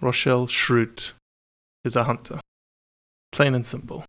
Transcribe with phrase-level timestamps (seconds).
[0.00, 1.10] Rachelle Schrute
[1.84, 2.40] is a hunter.
[3.32, 4.04] Plain and simple.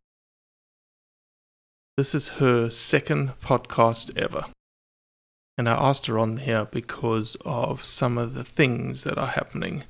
[1.98, 4.46] This is her second podcast ever.
[5.58, 9.84] And I asked her on here because of some of the things that are happening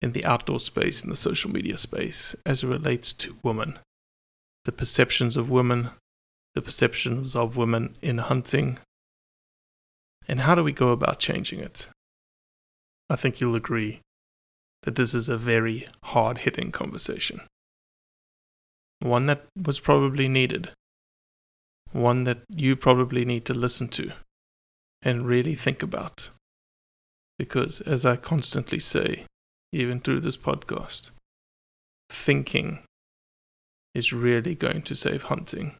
[0.00, 3.80] in the outdoor space, in the social media space, as it relates to women.
[4.64, 5.90] The perceptions of women,
[6.54, 8.78] the perceptions of women in hunting,
[10.28, 11.88] and how do we go about changing it?
[13.10, 14.00] I think you'll agree
[14.84, 17.40] that this is a very hard hitting conversation.
[19.00, 20.70] One that was probably needed.
[21.92, 24.12] One that you probably need to listen to
[25.02, 26.30] and really think about.
[27.38, 29.24] Because, as I constantly say,
[29.72, 31.10] even through this podcast,
[32.08, 32.80] thinking
[33.94, 35.76] is really going to save hunting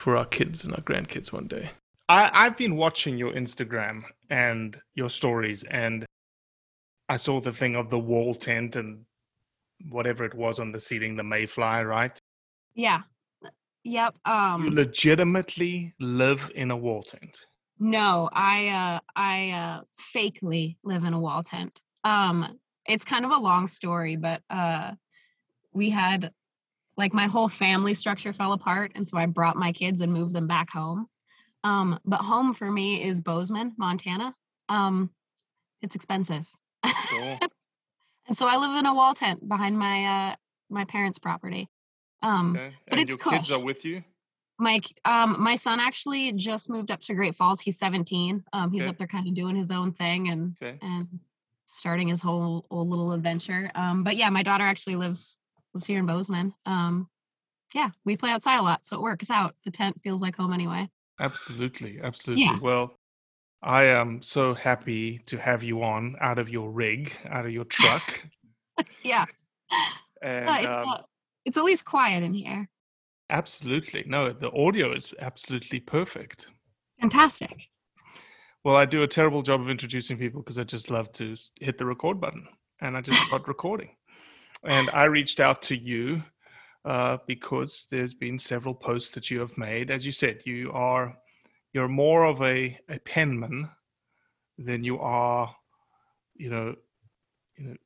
[0.00, 1.70] for our kids and our grandkids one day.
[2.08, 6.06] I, I've been watching your Instagram and your stories, and
[7.08, 9.04] I saw the thing of the wall tent and
[9.90, 12.18] whatever it was on the ceiling, the mayfly, right?
[12.74, 13.02] Yeah.
[13.84, 14.16] Yep.
[14.26, 17.38] You Um legitimately live in a wall tent.
[17.78, 19.80] no, I uh I uh
[20.14, 21.80] fakely live in a wall tent.
[22.04, 24.92] Um it's kind of a long story, but uh
[25.72, 26.32] we had
[26.96, 30.34] like my whole family structure fell apart and so I brought my kids and moved
[30.34, 31.06] them back home.
[31.64, 34.34] Um but home for me is Bozeman, Montana.
[34.68, 35.10] Um
[35.80, 36.46] it's expensive.
[36.84, 37.38] Cool.
[38.28, 40.36] and so I live in a wall tent behind my uh
[40.70, 41.68] my parents' property.
[42.22, 42.74] Um Okay.
[42.88, 44.02] But and it's your kids are with you?
[44.60, 47.60] Mike, um, my son actually just moved up to Great Falls.
[47.60, 48.44] He's 17.
[48.52, 48.90] Um, he's Okay.
[48.90, 50.78] up there kind of doing his own thing and Okay.
[50.82, 51.06] and
[51.66, 53.70] starting his whole, whole little adventure.
[53.76, 55.38] Um, but yeah, my daughter actually lives
[55.74, 56.54] lives here in Bozeman.
[56.66, 57.08] Um,
[57.72, 59.54] yeah, we play outside a lot, so it works out.
[59.64, 60.88] The tent feels like home anyway.
[61.20, 62.42] Absolutely, absolutely.
[62.44, 62.58] Yeah.
[62.60, 62.96] Well,
[63.62, 67.64] I am so happy to have you on out of your rig, out of your
[67.64, 68.22] truck.
[69.02, 69.24] Yeah,
[70.22, 70.98] and it's, um, uh,
[71.44, 72.68] it's at least quiet in here.
[73.30, 74.04] absolutely.
[74.06, 76.46] No, the audio is absolutely perfect.
[77.00, 77.68] Fantastic.
[78.64, 81.76] Well, I do a terrible job of introducing people because I just love to hit
[81.78, 82.46] the record button
[82.80, 83.90] and I just start recording.
[84.64, 86.22] And I reached out to you
[86.84, 89.90] uh, because there's been several posts that you have made.
[89.90, 91.16] As you said, you are
[91.72, 93.68] you're more of a, a penman
[94.56, 95.54] than you are,
[96.34, 96.74] you know,
[97.56, 97.76] you know,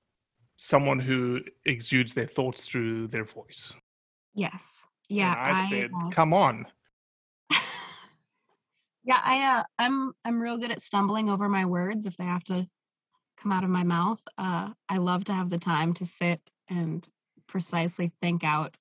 [0.57, 3.73] someone who exudes their thoughts through their voice.
[4.35, 4.83] Yes.
[5.09, 5.33] Yeah.
[5.49, 6.67] and I, said, uh, "Come on."
[9.05, 12.45] yeah i uh i'm i'm real good at stumbling over my words if they have
[12.45, 12.67] to
[13.39, 17.09] come out of my mouth uh i love to have the time to sit and
[17.47, 18.77] precisely think out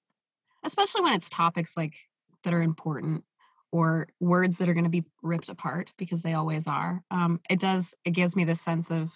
[0.63, 1.95] especially when it's topics like
[2.43, 3.23] that are important
[3.71, 7.59] or words that are going to be ripped apart because they always are um it
[7.59, 9.11] does it gives me this sense of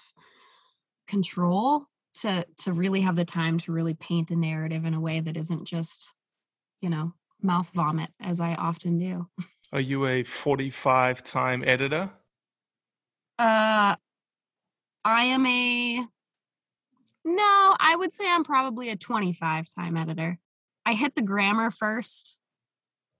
[1.07, 5.19] control to to really have the time to really paint a narrative in a way
[5.19, 6.13] that isn't just
[6.81, 9.27] you know mouth vomit as i often do
[9.73, 12.09] Are you a 45 time editor?
[13.37, 13.95] Uh,
[15.03, 15.97] I am a
[17.25, 17.75] no.
[17.79, 20.39] I would say I'm probably a 25 time editor.
[20.85, 22.37] I hit the grammar first,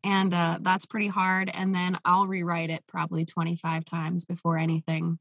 [0.05, 1.49] and uh, that's pretty hard.
[1.51, 5.17] And then I'll rewrite it probably 25 times before anything.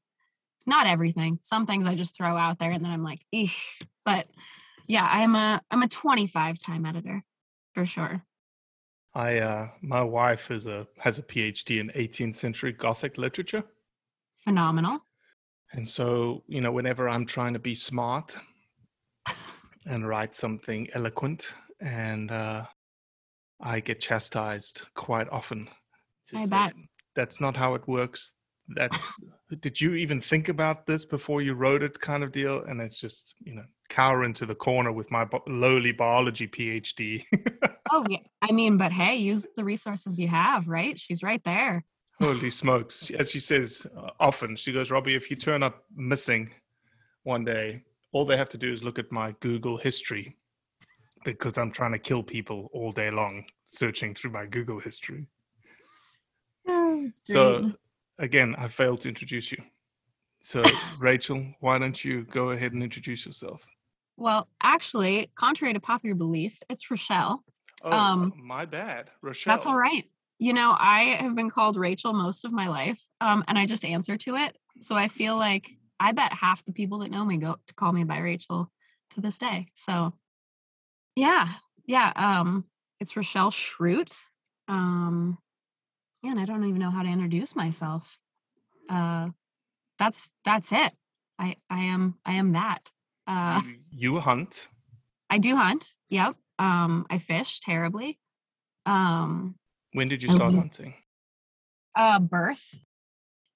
[0.66, 1.38] Not everything.
[1.42, 3.50] Some things I just throw out there, and then I'm like, Eek.
[4.04, 4.26] but
[4.86, 7.24] yeah, I'm a I'm a 25 time editor
[7.74, 8.22] for sure.
[9.14, 13.64] I uh my wife is a has a PhD in 18th century Gothic literature.
[14.44, 14.98] Phenomenal.
[15.72, 18.36] And so, you know, whenever I'm trying to be smart
[19.86, 21.46] and write something eloquent
[21.80, 22.64] and uh
[23.60, 25.68] I get chastised quite often.
[26.34, 26.72] I bet.
[27.16, 28.32] That's not how it works.
[28.76, 28.92] that
[29.60, 32.98] did you even think about this before you wrote it kind of deal and it's
[32.98, 37.22] just you know cower into the corner with my lowly biology phd
[37.92, 38.18] Oh yeah.
[38.40, 40.98] I mean, but hey, use the resources you have, right?
[40.98, 41.84] She's right there.
[42.20, 46.50] holy smokes as she says uh, often she goes robbie if you turn up missing
[47.24, 50.36] one day all they have to do is look at my google history
[51.24, 55.26] because i'm trying to kill people all day long searching through my google history
[56.66, 57.72] Oh, So
[58.18, 59.58] again, I failed to introduce you.
[60.44, 60.62] So
[60.98, 63.60] Rachel, why don't you go ahead and introduce yourself?
[64.16, 67.38] well, actually, contrary to popular belief, it's Rachelle.
[67.82, 69.46] Oh, Um, my bad, Rachelle.
[69.46, 70.04] That's all right.
[70.38, 73.84] You know, I have been called Rachel most of my life, um, and I just
[73.84, 74.56] answer to it.
[74.80, 75.68] So I feel like
[75.98, 78.70] I bet half the people that know me go to call me by Rachel
[79.10, 79.68] to this day.
[79.74, 80.12] So
[81.16, 81.48] yeah,
[81.86, 82.12] yeah.
[82.16, 82.64] Um,
[83.00, 84.20] it's Rachelle Schrute.
[84.68, 85.38] Um,
[86.22, 88.18] and I don't even know how to introduce myself.
[88.88, 89.28] Uh,
[89.98, 90.92] that's that's it.
[91.38, 92.90] I I am I am that.
[93.26, 94.68] Uh, You, hunt.
[95.30, 95.94] I do hunt.
[96.10, 96.36] Yep.
[96.58, 98.18] Um, I fish terribly.
[98.86, 99.56] Um,
[99.92, 100.94] When did you start hunting?
[101.96, 102.74] uh birth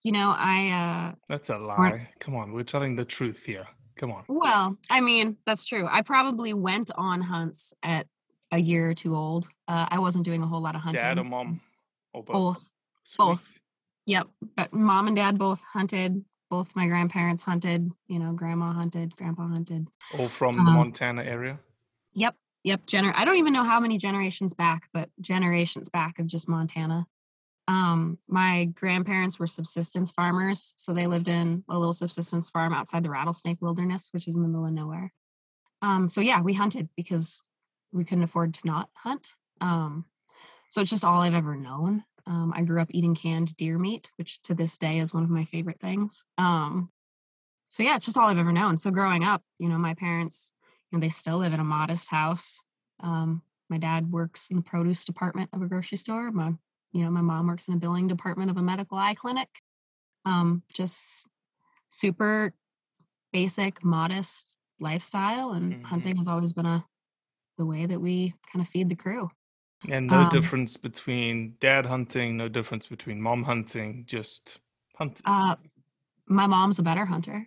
[0.04, 2.08] you know i uh That's a lie.
[2.20, 3.66] Come on, we're telling the truth here.
[3.98, 4.24] Come on.
[4.28, 8.06] well i mean that's true i probably went on hunts at
[8.52, 11.18] a year or two old uh i wasn't doing a whole lot of hunting Dad
[11.18, 11.60] or mom?
[12.14, 12.32] Or both?
[12.34, 12.64] both
[13.04, 13.16] Sweet.
[13.18, 13.50] both.
[14.06, 19.14] yep but mom and dad both hunted both my grandparents hunted you know grandma hunted
[19.16, 19.86] grandpa hunted
[20.18, 21.58] All from the Um, Montana area?
[22.14, 22.34] yep
[22.64, 26.48] yep gener- i don't even know how many generations back but generations back of just
[26.48, 27.06] montana
[27.68, 33.04] um my grandparents were subsistence farmers so they lived in a little subsistence farm outside
[33.04, 35.12] the rattlesnake wilderness which is in the middle of nowhere.
[35.82, 37.42] Um so yeah we hunted because
[37.92, 39.28] we couldn't afford to not hunt.
[39.60, 40.06] Um
[40.70, 42.02] so it's just all i've ever known.
[42.26, 45.30] Um i grew up eating canned deer meat which to this day is one of
[45.30, 46.24] my favorite things.
[46.38, 46.90] Um
[47.68, 48.78] so yeah it's just all i've ever known.
[48.78, 50.52] So growing up you know my parents
[50.90, 52.60] you know they still live in a modest house.
[53.00, 56.32] Um my dad works in the produce department of a grocery store.
[56.32, 56.54] My
[56.92, 59.48] you know my mom works in a billing department of a medical eye clinic
[60.24, 61.26] um just
[61.88, 62.52] super
[63.32, 65.84] basic modest lifestyle and Mhm.
[65.84, 66.84] hunting has always been a
[67.58, 69.28] the way that we kind of feed the crew
[69.88, 74.58] And no um, difference between dad hunting, no difference between mom hunting, just
[74.96, 75.22] hunting.
[75.24, 75.56] uh
[76.26, 77.46] my mom's a better hunter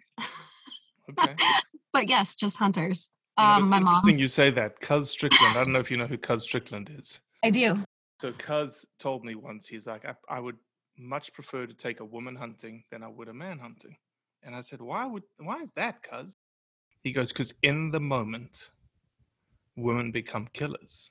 [1.09, 1.35] okay.
[1.93, 4.79] but yes just hunters You know, um my interesting mom's you say that.
[4.81, 7.19] Cuz Strickland, I don't know if you know who Cuz Strickland is.
[7.43, 7.83] i do
[8.21, 10.57] So Cuz told me once, he's like, I, I would
[10.95, 13.97] much prefer to take a woman hunting than I would a man hunting.
[14.43, 16.37] And I said, why would why is that, Cuz?
[17.01, 18.69] He goes, because in the moment,
[19.75, 21.09] women become killers.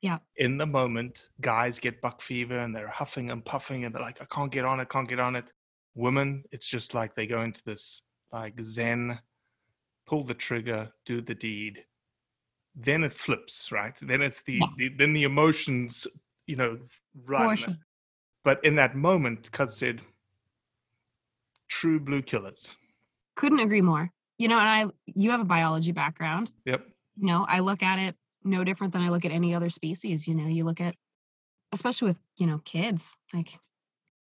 [0.00, 0.18] Yeah.
[0.36, 4.22] In the moment, guys get buck fever and they're huffing and puffing and they're like,
[4.22, 5.44] I can't get on it, can't get on it.
[5.94, 8.00] Women, it's just like they go into this
[8.32, 9.18] like zen,
[10.06, 11.84] pull the trigger, do the deed.
[12.74, 13.94] Then it flips, right?
[14.00, 14.66] Then it's the, Yeah.
[14.78, 16.06] the then the emotions,
[16.46, 16.78] you know,
[17.24, 17.78] run.
[18.44, 20.00] But in that moment, Cuz said,
[21.68, 22.74] true blue killers.
[23.34, 24.10] couldn't agree more.
[24.38, 26.52] You know and i you have a biology background.
[26.64, 26.86] Yep.
[27.16, 28.14] you know i look at it
[28.44, 30.94] no different than i look at any other species you know you look at
[31.72, 33.58] especially with you know kids like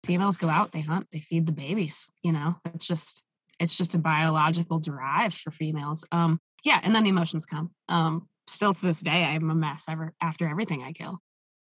[0.05, 2.55] females go out they hunt they feed the babies you know?
[2.75, 3.25] It's just
[3.59, 6.05] it's just a biological drive for females.
[6.13, 7.71] Um yeah and then the emotions come.
[7.89, 11.19] Um still to this day i'm a mess ever after everything i kill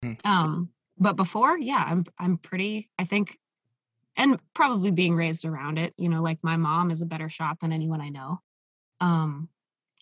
[0.03, 0.13] Hmm.
[0.25, 3.39] um but before yeah i'm i'm pretty i think
[4.17, 7.61] and probably being raised around it you know like my mom is a better shot
[7.61, 8.41] than anyone i know.
[9.01, 9.49] Um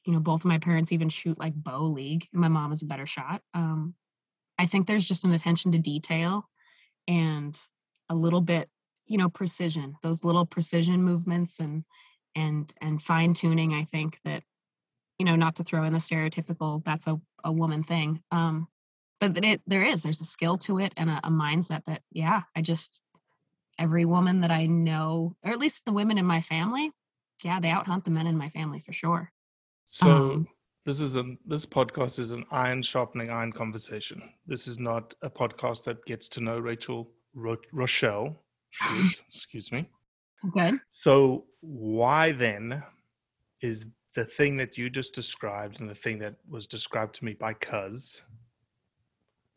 [0.05, 2.83] you know both of my parents even shoot like bow league and my mom is
[2.83, 3.43] a better shot.
[3.55, 3.95] Um
[4.59, 6.49] i think there's just an attention to detail
[7.09, 7.59] and
[8.09, 8.69] a little bit
[9.07, 11.85] you know precision those little precision movements and
[12.37, 14.43] and and fine tuning i think that
[15.19, 18.23] you know not to throw in the stereotypical that's a, a woman thing.
[18.31, 18.69] Um
[19.21, 22.43] but it there is there's a skill to it and a, a mindset that yeah
[22.57, 23.01] i just
[23.79, 26.91] every woman that i know or at least the women in my family
[27.43, 29.33] yeah they out hunt the men in my family for sure
[29.91, 30.49] So Um,
[30.85, 34.23] this is a this podcast is an iron sharpening iron conversation.
[34.47, 38.35] This is not a podcast that gets to know Rachel Ro- Rachelle.
[39.29, 39.89] Excuse me.
[40.53, 42.83] good So why then
[43.63, 47.33] is the thing that you just described and the thing that was described to me
[47.35, 48.23] by Cuz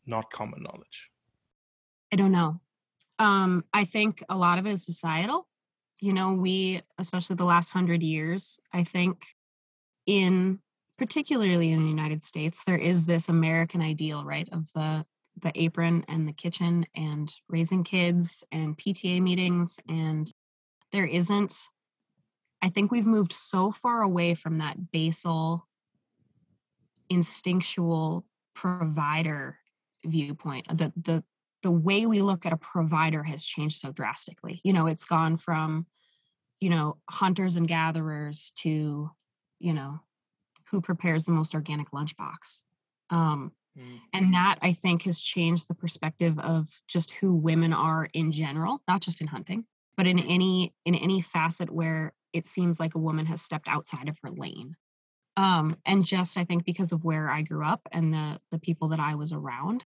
[0.08, 1.08] not common knowledge?
[2.12, 2.60] I don't know.
[3.18, 5.48] Um, I think a lot of it is societal.
[6.00, 9.24] You know, we, especially the last hundred years, I think
[10.06, 10.60] in
[10.96, 15.04] particularly in the United States, there is this American ideal, right, of the
[15.42, 20.32] the apron and the kitchen and raising kids and PTA meetings and
[20.92, 21.68] there isn't
[22.60, 25.68] I think we've moved so far away from that basal
[27.08, 29.58] instinctual provider
[30.04, 30.66] viewpoint.
[30.68, 31.24] The the
[31.62, 34.60] the way we look at a provider has changed so drastically.
[34.64, 35.86] You know, it's gone from,
[36.60, 39.10] you know, hunters and gatherers to,
[39.60, 40.00] you know,
[40.70, 42.62] who prepares the most organic lunchbox.
[43.10, 44.00] Um, Mm.
[44.12, 48.82] and that I think has changed the perspective of just who women are in general,
[48.88, 52.98] not just in hunting, but in any in any facet where it seems like a
[53.00, 54.76] woman has stepped outside of her lane.
[55.38, 58.88] Um, and just I think because of where I grew up and the the people
[58.88, 59.84] that I was around,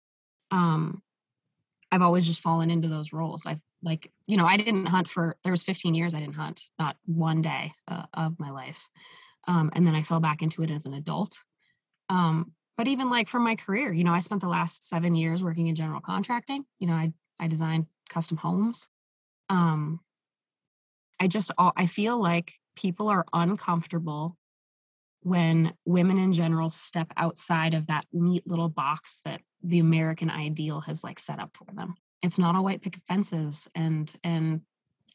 [0.49, 1.03] um,
[1.91, 3.45] I've always just fallen into those roles.
[3.45, 6.61] I've like, you know, I didn't hunt for there was 15 years I didn't hunt,
[6.79, 8.87] not one day uh, of my life.
[9.45, 11.37] Um, and then I fell back into it as an adult.
[12.07, 15.43] Um, but even like for my career, you know, I spent the last seven years
[15.43, 16.63] working in general contracting.
[16.79, 18.87] You know, I I designed custom homes.
[19.49, 19.99] Um,
[21.19, 24.37] I just I feel like people are uncomfortable
[25.21, 30.81] when women in general step outside of that neat little box that the American ideal
[30.81, 31.95] has like set up for them.
[32.21, 34.61] It's not all white picket fences and and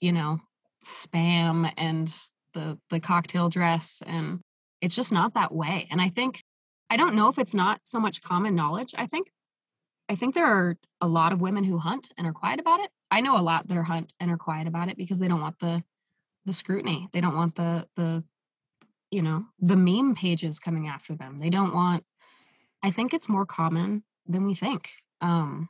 [0.01, 0.39] you know
[0.85, 2.13] spam and
[2.55, 4.41] the the cocktail dress and
[4.81, 5.89] it's just not that way.
[5.91, 6.43] And I think
[6.89, 8.95] I don't know if it's not so much common knowledge.
[8.97, 9.29] I think
[10.09, 12.91] I think there are a lot of women who hunt and are quiet about it.
[13.11, 15.41] I know a lot that are hunt and are quiet about it because they don't
[15.41, 15.83] want the
[16.45, 17.09] the scrutiny.
[17.13, 18.23] They don't want the the
[19.11, 21.39] you know, the meme pages coming after them.
[21.39, 22.05] They don't want
[22.83, 24.91] I think it's more common than we think.
[25.21, 25.69] Um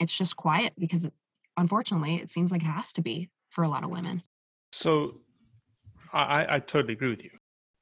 [0.00, 1.14] it's just quiet because it,
[1.56, 4.22] unfortunately it seems like it has to be for a lot of women.
[4.72, 5.20] So,
[6.12, 7.30] I, I- totally agree with you.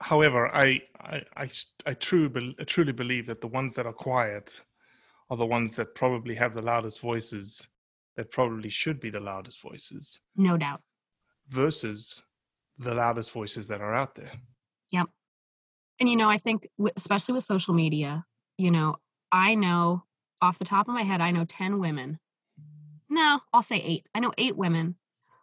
[0.01, 1.51] However, I I I,
[1.87, 4.61] I true, bel- I truly believe that the ones that are quiet
[5.31, 7.67] are the ones that probably have the loudest voices,
[8.17, 10.81] that probably should be the loudest voices, No doubt.
[11.49, 12.23] versus
[12.79, 14.33] the loudest voices that are out there.
[14.93, 15.07] Yep.
[16.01, 18.25] And you know, I think especially with social media,
[18.59, 18.97] you know,
[19.31, 20.05] I know
[20.43, 22.19] off the top of my head, I know 10 women.
[23.09, 24.07] No, I'll say 8.
[24.15, 24.97] I know 8 women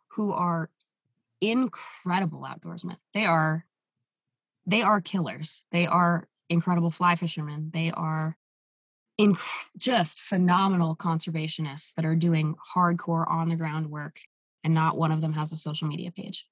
[0.10, 0.70] who are
[1.42, 2.98] incredible outdoorsmen.
[3.14, 3.66] They are
[4.66, 5.64] they are killers.
[5.72, 7.72] They are incredible fly fishermen.
[7.74, 8.36] They are
[9.20, 14.20] inc- just phenomenal conservationists that are doing hardcore on the ground work
[14.64, 16.46] and not one of them has a social media page.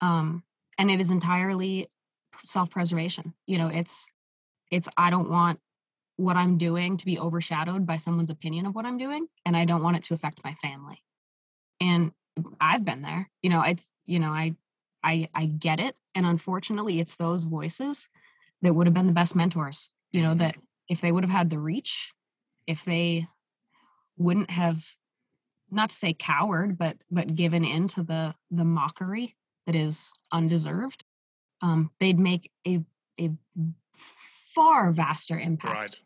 [0.00, 0.44] Um
[0.78, 1.88] and it is entirely
[2.44, 4.06] self-preservation you know it's
[4.70, 5.58] it's i don't want
[6.16, 9.64] what i'm doing to be overshadowed by someone's opinion of what i'm doing and i
[9.64, 11.02] don't want it to affect my family.
[11.80, 12.12] And
[12.60, 14.54] i've been there you know it's you know i
[15.02, 18.08] i i get it and unfortunately it's those voices
[18.62, 20.38] that would have been the best mentors you know mm-hmm.
[20.38, 20.56] that
[20.88, 22.12] if they would have had the reach
[22.66, 23.26] if they
[24.16, 24.84] wouldn't have
[25.70, 31.04] not to say coward but but given in to the the mockery that is undeserved
[31.62, 32.84] um, they'd make a
[33.18, 33.30] a
[33.92, 36.02] far vaster impact Right.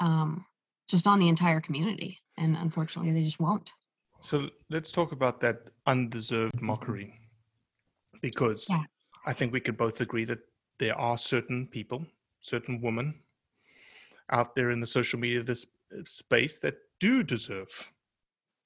[0.00, 0.44] um,
[0.88, 2.18] just on the entire community.
[2.38, 3.70] And unfortunately, they just won't.
[4.20, 7.14] So let's talk about that undeserved mockery,
[8.22, 8.84] because Yeah.
[9.26, 10.40] I think we could both agree that
[10.78, 12.06] there are certain people,
[12.40, 13.22] certain women
[14.30, 17.68] out there in the social media this uh, space that do deserve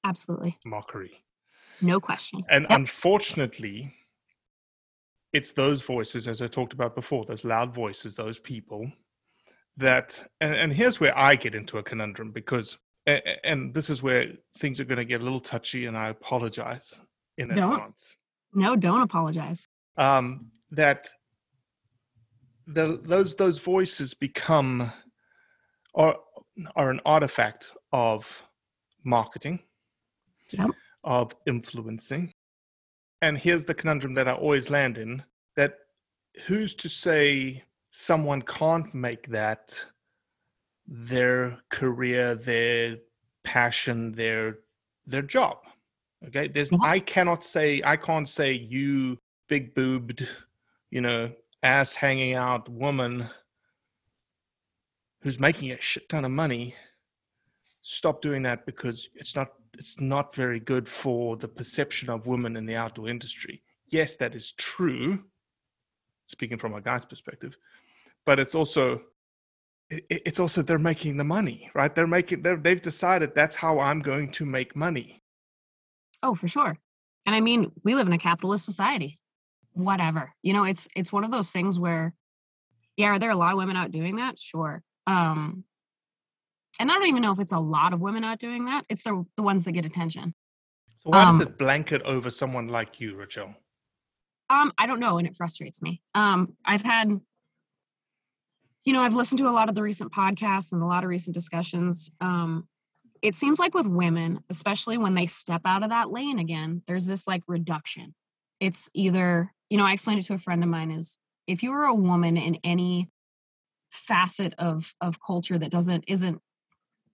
[0.03, 1.23] Absolutely, mockery.
[1.81, 2.43] no question.
[2.49, 2.79] And Yep.
[2.79, 3.93] unfortunately,
[5.33, 8.91] it's those voices, as I talked about before, those loud voices, those people
[9.77, 13.89] that, and, and here's where I get into a conundrum because, a- a- and this
[13.89, 14.25] is where
[14.59, 16.93] things are going to get a little touchy, and I apologize
[17.37, 17.73] in Don't.
[17.73, 18.15] advance.
[18.53, 19.65] No, don't apologize.
[19.97, 21.09] Um, that
[22.67, 24.91] the, those those voices become
[25.95, 26.15] are
[26.75, 28.25] are an artifact of
[29.03, 29.59] marketing
[30.51, 30.69] Yep.
[31.05, 32.30] of influencing.
[33.21, 35.23] And here's the conundrum that I always land in
[35.55, 35.77] that
[36.47, 39.77] who's to say someone can't make that
[40.87, 42.97] their career, their
[43.43, 44.59] passion, their
[45.05, 45.57] their job.
[46.27, 46.47] Okay?
[46.47, 46.79] There's Yeah.
[46.81, 50.27] I cannot say I can't say you big boobed,
[50.89, 51.31] you know,
[51.63, 53.29] ass hanging out woman
[55.21, 56.75] who's making a shit ton of money
[57.81, 62.55] stop doing that because it's not it's not very good for the perception of women
[62.55, 63.61] in the outdoor industry.
[63.87, 65.23] Yes, that is true,
[66.25, 67.55] speaking from a guy's perspective,
[68.25, 69.01] but it's also
[69.89, 71.93] it's also they're making the money, right?
[71.93, 75.21] They're making they're, they've decided that's how I'm going to make money.
[76.23, 76.77] Oh, for sure.
[77.25, 79.19] And I mean, we live in a capitalist society.
[79.73, 80.33] Whatever.
[80.41, 82.13] You know, it's it's one of those things where,
[82.97, 84.39] yeah, are there a lot of women out doing that?
[84.39, 84.81] Sure.
[85.07, 85.63] Um,
[86.79, 88.85] and I don't even know if it's a lot of women out doing that.
[88.89, 90.33] It's the the ones that get attention.
[91.03, 93.53] So why Um, does it blanket over someone like you, Rachel?
[94.49, 96.01] Um, I don't know, and it frustrates me.
[96.13, 97.09] Um, I've had,
[98.83, 101.09] you know, I've listened to a lot of the recent podcasts and a lot of
[101.09, 102.11] recent discussions.
[102.19, 102.67] Um,
[103.21, 107.05] it seems like with women, especially when they step out of that lane again, there's
[107.05, 108.13] this like reduction.
[108.59, 111.71] It's either, you know, I explained it to a friend of mine is if you
[111.71, 113.09] are a woman in any
[113.91, 116.41] facet of of culture that doesn't isn't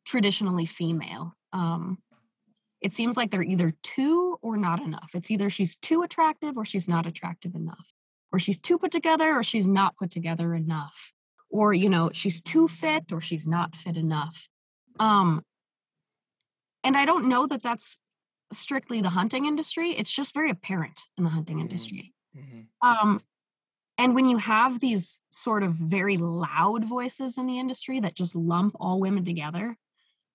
[0.08, 2.00] traditionally female, um,
[2.82, 5.10] it seems like they're either too or not enough.
[5.14, 7.86] It's either she's too attractive or she's not attractive enough,
[8.32, 11.12] or she's too put together or she's not put together enough,
[11.50, 14.48] or you know she's too fit or she's not fit enough.
[15.00, 15.44] Um,
[16.84, 18.00] and I don't know that that's
[18.54, 19.92] strictly the hunting industry.
[19.92, 21.62] It's just very apparent in the hunting Mm.
[21.62, 22.14] industry.
[22.36, 22.88] Mm-hmm.
[22.88, 23.20] Um,
[23.98, 28.36] and when you have these sort of very loud voices in the industry that just
[28.36, 29.76] lump all women together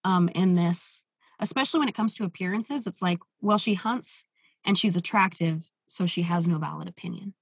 [0.05, 1.03] um, in this,
[1.41, 4.25] especially when it comes to appearances, it's like, well, she hunts
[4.65, 7.35] and she's attractive, so she has no valid opinion.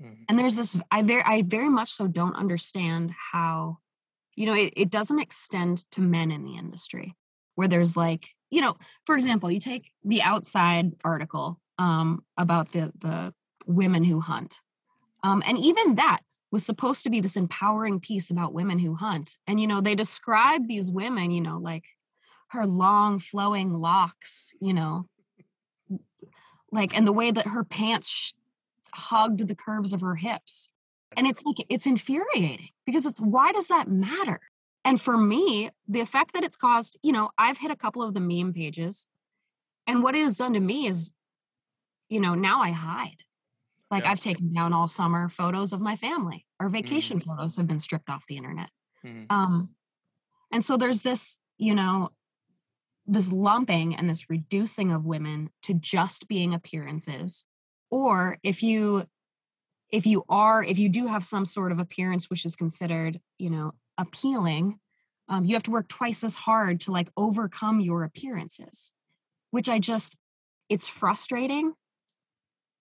[0.00, 0.24] Mhm.
[0.28, 3.78] And there's this, I very, I very much so don't understand how,
[4.36, 7.14] you know, it, it doesn't extend to men in the industry
[7.54, 8.76] where there's like, you know,
[9.06, 13.32] for example, you take the outside article um, about the the
[13.66, 14.60] women who hunt.
[15.22, 19.36] Um, and even that was supposed to be this empowering piece about women who hunt.
[19.46, 21.84] And, you know, they describe these women, you know, like
[22.52, 25.06] her long flowing locks, you know,
[26.70, 28.32] like, and the way that her pants sh-
[28.94, 30.68] hugged the curves of her hips.
[31.16, 34.40] And it's like, it's infuriating because it's why does that matter?
[34.84, 38.14] And for me, the effect that it's caused, you know, I've hit a couple of
[38.14, 39.06] the meme pages.
[39.86, 41.10] And what it has done to me is,
[42.08, 43.22] you know, now I hide.
[43.90, 44.12] Like Yeah.
[44.12, 46.46] I've taken down all summer photos of my family.
[46.60, 48.70] Our vacation photos have been stripped off the internet.
[49.04, 49.26] Mhm.
[49.30, 49.74] Um,
[50.50, 52.10] and so there's this, you know,
[53.06, 57.46] this lumping and this reducing of women to just being appearances.
[57.90, 59.06] Or if you
[59.90, 63.50] if you are, if you do have some sort of appearance which is considered, you
[63.50, 64.80] know, appealing,
[65.28, 68.90] um, you have to work twice as hard to like overcome your appearances,
[69.50, 70.16] which I just,
[70.70, 71.74] it's frustrating.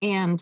[0.01, 0.41] And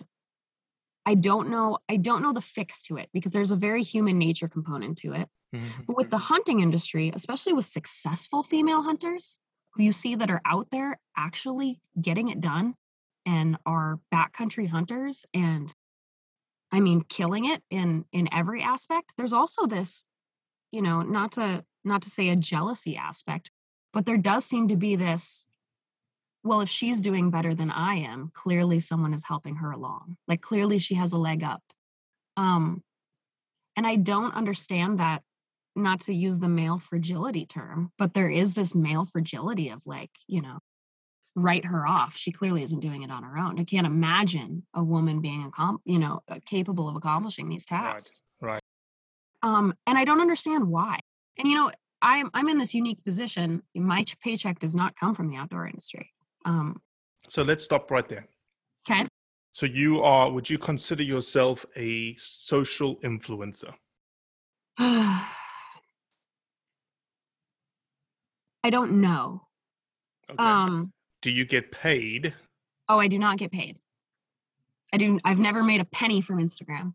[1.08, 4.20] I don't know, I don't know the fix to it because there's a very human
[4.20, 5.28] nature component to it.
[5.56, 5.88] Mhm.
[5.88, 9.40] But with the hunting industry, especially with successful female hunters
[9.74, 12.74] who you see that are out there actually getting it done
[13.26, 15.74] and are backcountry hunters and
[16.72, 20.06] I mean killing it in in every aspect, there's also this,
[20.72, 23.52] you know, not to not to say a jealousy aspect,
[23.94, 25.46] but there does seem to be this
[26.42, 30.16] well, if she's doing better than I am, clearly someone is helping her along.
[30.28, 31.62] Like clearly she has a leg up.
[32.38, 32.84] Um
[33.76, 35.24] and I don't understand that
[35.76, 40.12] not to use the male fragility term, but there is this male fragility of like,
[40.28, 40.60] you know,
[41.36, 42.16] write her off.
[42.16, 43.60] She clearly isn't doing it on her own.
[43.60, 48.24] I can't imagine a woman being, accom- you know, uh, capable of accomplishing these tasks.
[48.42, 48.62] right.
[49.42, 51.00] Um, and I don't understand why.
[51.38, 53.62] And you know, I'm I'm in this unique position.
[53.76, 56.12] My paycheck does not come from the outdoor industry.
[56.46, 56.82] Um,
[57.30, 58.28] So let's stop right there.
[58.90, 59.08] okay.
[59.52, 63.74] So you are, would you consider yourself a social influencer?
[68.64, 69.42] I don't know.
[70.30, 70.44] Okay.
[70.44, 72.34] Um, Do you get paid?
[72.88, 73.78] Oh, I do not get paid.
[74.94, 75.20] I do.
[75.24, 76.94] I've never made a penny from Instagram.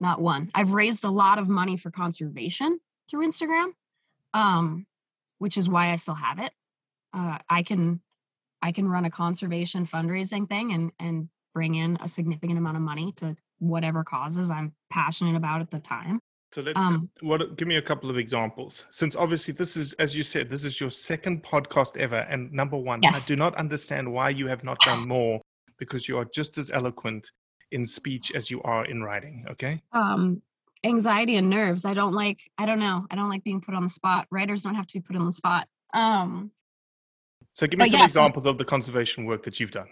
[0.00, 0.50] Not one.
[0.54, 3.70] I've raised a lot of money for conservation through Instagram,
[4.34, 4.86] um,
[5.38, 6.52] which is why I still have it.
[7.14, 8.00] Uh, I can,
[8.60, 12.82] I can run a conservation fundraising thing and and bring in a significant amount of
[12.82, 16.20] money to whatever causes I'm passionate about at the time.
[16.52, 18.86] So let's Um, what give me a couple of examples.
[18.90, 22.76] Since obviously this is as you said, this is your second podcast ever and number
[22.76, 25.40] 1, I do not understand why you have not done more
[25.78, 27.30] because you are just as eloquent
[27.72, 29.82] in speech as you are in writing, okay?
[29.92, 30.40] Um,
[30.84, 31.84] anxiety and nerves.
[31.84, 32.40] I don't like.
[32.58, 33.06] I don't know.
[33.10, 34.26] I don't like being put on the spot.
[34.30, 35.68] Writers don't have to be put on the spot.
[35.92, 36.52] Um,
[37.54, 39.88] So give me some yeah, so- examples of the conservation work that you've done.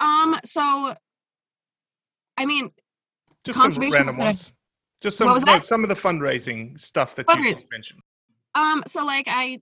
[0.00, 0.38] um.
[0.44, 0.94] So,
[2.36, 2.70] I mean,
[3.44, 4.52] Just some random that I- ones.
[5.02, 5.66] Just some What was no, that?
[5.66, 8.00] some of the fundraising stuff that you just mentioned.
[8.54, 9.60] Um, so like I,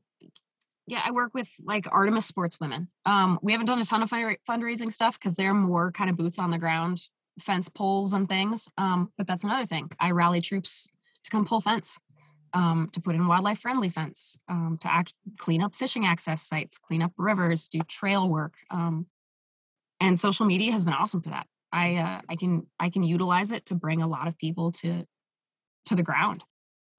[0.86, 2.88] yeah, I work with like Artemis sportswomen.
[3.04, 6.16] Um, we haven't done a ton of fund- fundraising stuff because they're more kind of
[6.16, 7.02] boots on the ground,
[7.40, 8.68] fence poles and things.
[8.78, 9.90] Um, but that's another thing.
[9.98, 10.86] I rally troops
[11.24, 11.98] to come pull fence,
[12.52, 16.78] um, to put in wildlife friendly fence, um, to act clean up fishing access sites,
[16.78, 18.54] clean up rivers, do trail work.
[18.70, 19.06] Um,
[20.00, 21.46] and social media has been awesome for that.
[21.72, 25.04] I uh, I can I can utilize it to bring a lot of people to
[25.86, 26.42] to the ground.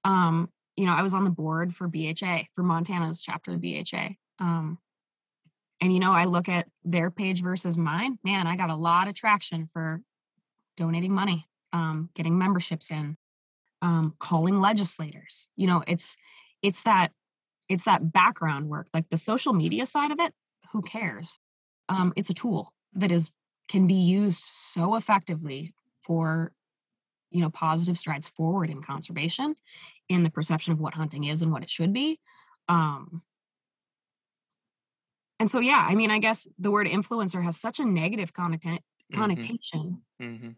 [0.03, 4.09] Um, you know, I was on the board for BHA, for Montana's chapter of BHA.
[4.39, 4.77] Um,
[5.81, 8.17] and, you know, I look at their page versus mine.
[8.23, 10.01] Man, I got a lot of traction for
[10.77, 13.17] donating money, um, getting memberships in,
[13.81, 15.47] um, calling legislators.
[15.55, 16.17] You know, it's
[16.61, 17.11] it's that
[17.69, 20.33] it's that background work, like the social media side of it.
[20.71, 21.39] Who cares?
[21.89, 23.29] Um, it's a tool that is
[23.67, 26.51] can be used so effectively for
[27.35, 29.53] you know positive strides forward in conservation
[30.07, 32.17] in the perception of what hunting is and what it should be
[32.69, 33.21] um
[35.39, 38.79] and so yeah i mean i guess the word influencer has such a negative connota-
[39.13, 40.51] connotation Mm-hmm.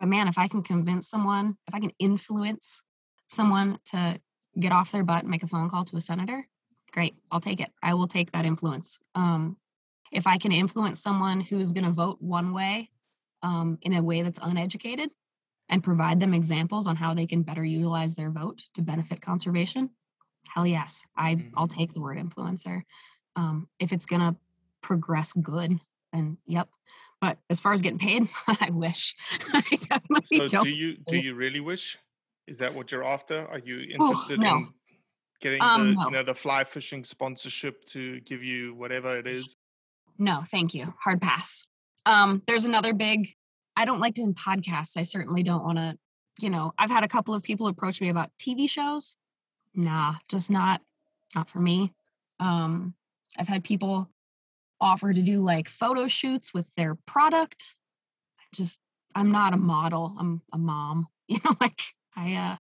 [0.00, 2.82] but man if i can convince someone if i can influence
[3.28, 4.20] someone to
[4.58, 6.48] get off their butt and make a phone call to a senator
[6.92, 7.70] great i'll take it.
[7.82, 8.98] I will take that influence.
[9.14, 9.56] Um
[10.10, 12.90] if i can influence someone who's going to vote one way
[13.42, 15.10] um, in a way that's uneducated
[15.68, 19.90] and provide them examples on how they can better utilize their vote to benefit conservation
[20.46, 22.82] hell yes I, i'll take the word influencer
[23.36, 24.36] um, if it's going to
[24.82, 25.78] progress good
[26.12, 26.68] then yep
[27.20, 28.28] but as far as getting paid
[28.60, 29.14] i wish
[29.54, 31.98] i definitely So don't do you do you really wish?
[32.46, 33.46] Is that what you're after?
[33.48, 34.56] Are you interested no.
[34.56, 34.68] in
[35.40, 36.04] getting Um, the no.
[36.04, 39.56] you know the fly fishing sponsorship to give you whatever it is?
[40.18, 40.92] No, thank you.
[41.02, 41.64] Hard pass.
[42.04, 43.28] Um, there's another big.
[43.76, 44.96] I don't like doing podcasts.
[44.96, 45.98] I certainly don't want to.
[46.40, 49.14] You know, I've had a couple of people approach me about TV shows.
[49.74, 50.80] Nah, just not,
[51.34, 51.92] not for me.
[52.40, 52.94] Um,
[53.38, 54.08] I've had people
[54.80, 57.76] offer to do like photo shoots with their product.
[58.40, 58.80] I just,
[59.14, 60.16] I'm not a model.
[60.18, 61.08] I'm a mom.
[61.26, 61.80] You know, like
[62.14, 62.56] I, uh,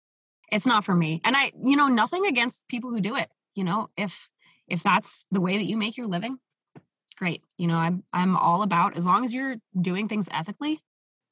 [0.53, 1.23] it's not for me.
[1.25, 3.31] And I, you know, nothing against people who do it.
[3.55, 4.29] You know, if
[4.68, 6.38] if that's the way that you make your living,
[7.20, 10.81] great you know i'm i'm all about as long as you're doing things ethically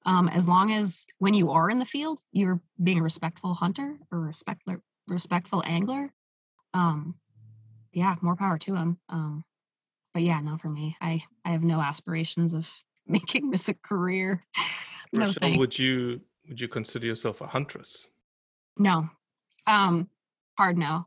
[0.08, 3.96] um as long as when you are in the field you're being a respectful hunter
[4.10, 6.10] or respectful respectful angler
[6.74, 7.14] um
[7.92, 9.44] yeah more power to them um
[10.12, 12.68] but yeah not for me i i have no aspirations of
[13.06, 14.44] making this a career
[15.12, 15.58] no thanks.
[15.58, 18.08] would you would you consider yourself a huntress?
[18.78, 19.08] No.
[19.66, 20.08] Um
[20.56, 21.06] hard no.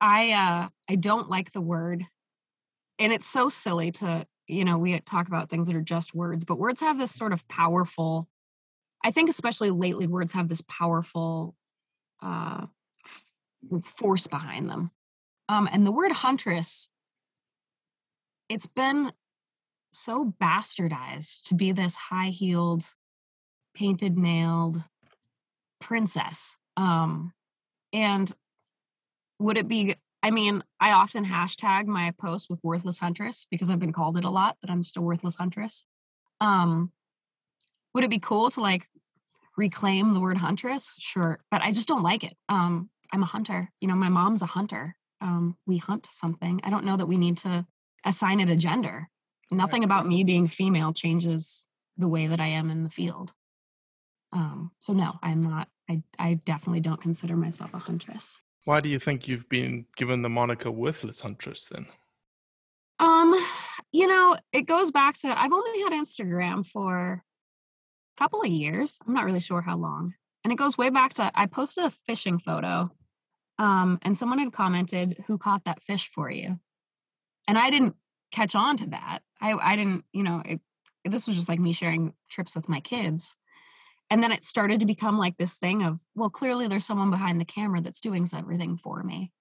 [0.00, 2.04] I uh I don't like the word.
[2.98, 6.44] And it's so silly to, you know, we talk about things that are just words,
[6.44, 8.28] but words have this sort of powerful
[9.04, 11.56] I think especially lately words have this powerful
[12.22, 12.66] uh
[13.04, 14.90] f- force behind them.
[15.48, 16.88] Um and the word huntress
[18.48, 19.12] it's been
[19.92, 22.84] so bastardized to be this high-heeled
[23.74, 24.82] painted nailed
[25.80, 27.32] princess um
[27.92, 28.34] and
[29.38, 33.78] would it be i mean i often hashtag my post with worthless huntress because i've
[33.78, 35.84] been called it a lot that i'm just a worthless huntress.
[36.40, 36.90] Um
[37.94, 38.88] would it be cool to like
[39.56, 40.92] reclaim the word huntress?
[40.98, 42.36] Sure but i just don't like it.
[42.48, 44.96] Um i'm a hunter you know my mom's a hunter.
[45.20, 46.60] Um we hunt something.
[46.64, 47.66] I don't know that we need to
[48.04, 49.08] assign it a gender.
[49.50, 51.66] Nothing about me being female changes
[51.98, 53.32] the way that i am in the field.
[54.32, 58.88] Um so no i'm not i i definitely don't consider myself a huntress Why do
[58.88, 61.86] you think you've been given the moniker worthless huntress then?
[62.98, 63.34] Um,
[63.90, 67.24] you know, it goes back to I've only had Instagram for
[68.16, 68.98] a couple of years.
[69.06, 70.14] I'm not really sure how long.
[70.44, 72.90] And it goes way back to I posted a fishing photo.
[73.58, 76.58] Um, and someone had commented, who caught that fish for you?
[77.46, 77.96] And I didn't
[78.32, 79.20] catch on to that.
[79.40, 80.60] I I didn't, you know, it,
[81.04, 83.34] this was just like me sharing trips with my kids.
[84.12, 87.40] And then it started to become like this thing of, well, clearly there's someone behind
[87.40, 89.32] the camera that's doing everything for me.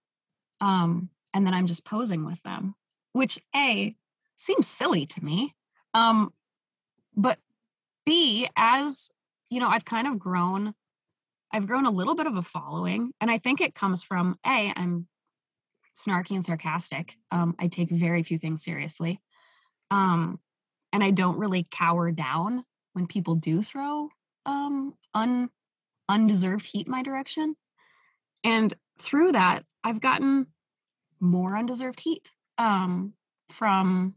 [0.62, 2.76] Um, and then I'm just posing with them
[3.14, 3.96] which a
[4.38, 5.56] seems silly to me.
[5.94, 6.32] Um
[7.16, 7.38] but
[8.06, 9.12] b as
[9.50, 10.74] you know i've kind of grown
[11.52, 14.74] i've grown a little bit of a following and i think it comes from a
[14.76, 15.08] i'm
[15.94, 17.18] snarky and sarcastic.
[17.32, 19.20] Um i take very few things seriously.
[19.92, 20.40] Um
[20.94, 24.10] and i don't really cower down when people do throw
[24.46, 25.50] um un
[26.10, 27.56] undeserved heat my direction.
[28.44, 30.46] And through that i've gotten
[31.20, 33.14] more undeserved heat um
[33.50, 34.14] from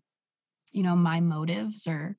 [0.72, 2.16] you know my motives or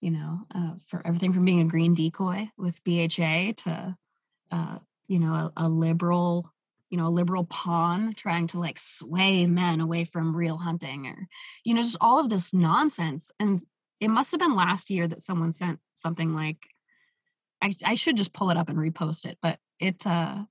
[0.00, 3.96] you know uh, for everything from being a green decoy with bha to
[4.50, 6.52] uh you know a, a liberal
[6.90, 11.26] you know a liberal pawn trying to like sway men away from real hunting or
[11.64, 13.30] you know just all of this nonsense.
[13.40, 13.60] And
[14.00, 16.58] it must have been last year that someone sent something like
[17.64, 20.44] i, I should just pull it up and repost it but it uh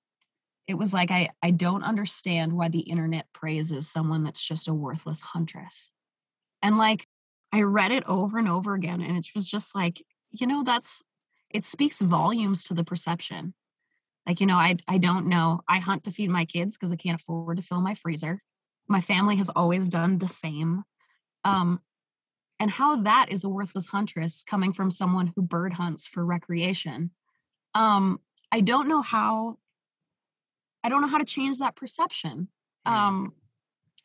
[0.67, 4.73] it was like I I don't understand why the internet praises someone that's just a
[4.73, 5.89] worthless huntress.
[6.61, 7.07] And like
[7.51, 11.01] I read it over and over again and it was just like, you know, that's
[11.49, 13.53] it speaks volumes to the perception.
[14.25, 15.61] Like, you know, I I don't know.
[15.67, 18.41] I hunt to feed my kids because I can't afford to fill my freezer.
[18.87, 20.83] My family has always done the same.
[21.45, 21.81] Um,
[22.63, 27.11] and how that is a worthless huntress coming from someone who bird hunts for recreation.
[27.75, 28.21] Um,
[28.53, 29.57] I don't know how
[30.81, 32.47] I don't know how to change that perception.
[32.85, 33.33] Um,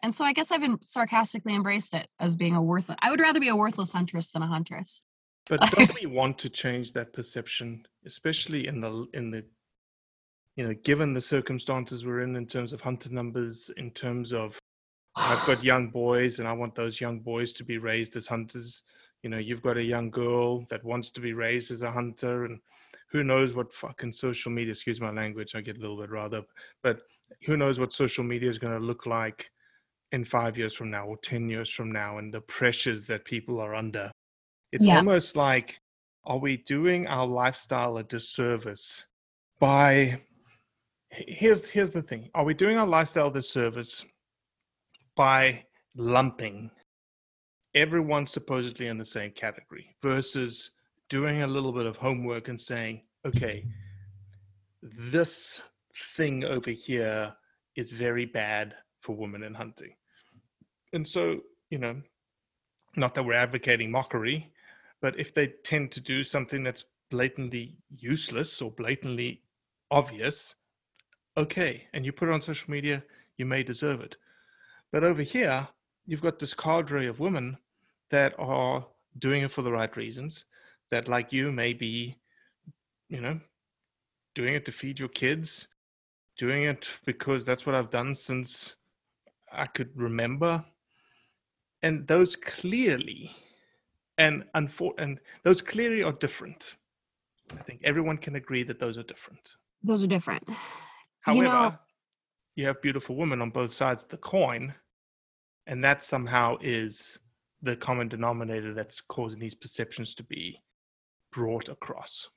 [0.03, 2.99] and so I guess I've been sarcastically embraced it as being a worthless.
[3.01, 5.05] I would rather be a worthless huntress than a huntress.
[5.47, 9.45] But don't we want to change that perception, especially in the in the
[10.57, 14.59] you know, given the circumstances we're in in terms of hunter numbers, in terms of
[15.21, 18.83] I've got young boys and I want those young boys to be raised as hunters.
[19.23, 22.45] You know, you've got a young girl that wants to be raised as a hunter
[22.45, 22.61] and
[23.11, 26.35] who knows what fucking social media, excuse my language, I get a little bit riled
[26.35, 26.47] up,
[26.83, 27.01] but
[27.45, 29.51] who knows what social media is going to look like
[30.13, 33.61] in five years from now or 10 years from now and the pressures that people
[33.61, 34.11] are under.
[34.73, 34.97] It's Yeah.
[34.97, 35.81] almost like,
[36.25, 39.05] are we doing our lifestyle a disservice
[39.59, 40.21] by,
[41.11, 42.31] here's, here's the thing.
[42.35, 44.05] Are we doing our lifestyle a disservice
[45.19, 45.65] by
[45.97, 46.71] lumping
[47.75, 50.71] everyone supposedly in the same category versus
[51.09, 53.67] doing a little bit of homework and saying, okay,
[54.81, 55.61] this
[56.17, 57.35] thing over here
[57.75, 59.91] is very bad for women in hunting.
[60.93, 62.01] And so, you know,
[62.95, 64.53] not that we're advocating mockery,
[65.03, 69.43] but if they tend to do something that's blatantly useless or blatantly
[69.91, 70.55] obvious,
[71.37, 73.03] okay, and you put it on social media,
[73.37, 74.15] you may deserve it.
[74.93, 75.69] But over here,
[76.07, 77.59] you've got this cadre of women
[78.11, 78.87] that are
[79.19, 80.45] doing it for the right reasons,
[80.91, 82.17] that, like you, may be,
[83.09, 83.39] you know,
[84.35, 85.69] doing it to feed your kids,
[86.39, 88.75] doing it because that's what I've done since
[89.53, 90.65] I could remember.
[91.83, 93.31] And those clearly,
[94.17, 96.77] and unfor- and those clearly are different.
[97.53, 99.53] I think everyone can agree that those are different.
[99.83, 100.45] Those are different.
[101.21, 101.79] However, You know,
[102.59, 104.75] you have beautiful women on both sides of the coin,
[105.69, 107.17] and that somehow is
[107.63, 110.61] the common denominator that's causing these perceptions to be
[111.33, 112.29] brought across.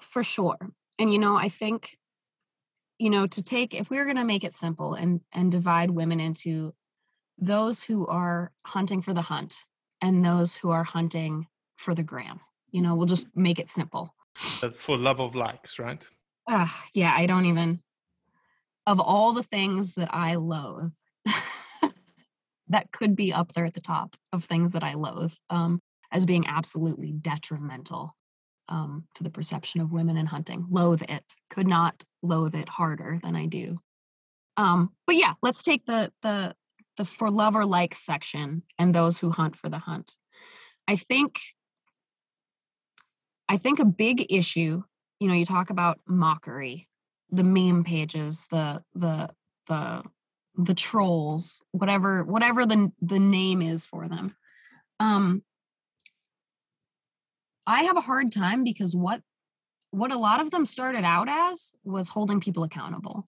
[0.00, 0.58] for sure.
[0.98, 1.96] And you know, I think
[2.98, 6.20] you know, to take if we're going to make it simple and and divide women
[6.20, 6.74] into
[7.38, 9.64] those who are hunting for the hunt
[10.02, 12.40] and those who are hunting for the gram.
[12.70, 14.14] You know, we'll just make it simple.
[14.62, 16.06] Uh, For love of likes, right?
[16.46, 17.80] Ah, yeah, I don't even
[18.86, 20.92] of all the things that I loathe
[22.68, 25.80] that could be up there at the top of things that I loathe um
[26.12, 28.16] as being absolutely detrimental
[28.68, 30.66] um to the perception of women in hunting.
[30.70, 31.24] Loathe it.
[31.50, 33.76] Could not loathe it harder than I do.
[34.56, 36.54] Um but yeah, let's take the the
[36.96, 40.14] the for love or like section and those who hunt for the hunt.
[40.88, 41.40] I think
[43.48, 44.82] I think a big issue,
[45.20, 46.88] you know, you talk about mockery,
[47.30, 49.30] the meme pages, the the
[49.68, 50.02] the
[50.56, 54.34] the trolls, whatever whatever the the name is for them.
[55.00, 55.42] Um
[57.66, 59.20] I have a hard time because what
[59.90, 63.26] what a lot of them started out as was holding people accountable.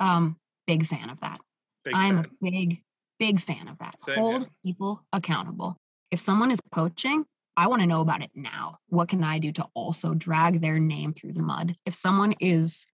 [0.00, 0.36] Um
[0.66, 1.40] big fan of that.
[1.84, 2.24] Big I'm fan.
[2.24, 2.82] a big,
[3.18, 4.00] big fan of that.
[4.00, 4.50] Same Hold here.
[4.64, 5.76] people accountable.
[6.10, 7.24] If someone is poaching,
[7.56, 8.78] I want to know about it now.
[8.88, 11.74] What can I do to also drag their name through the mud?
[11.86, 12.86] If someone is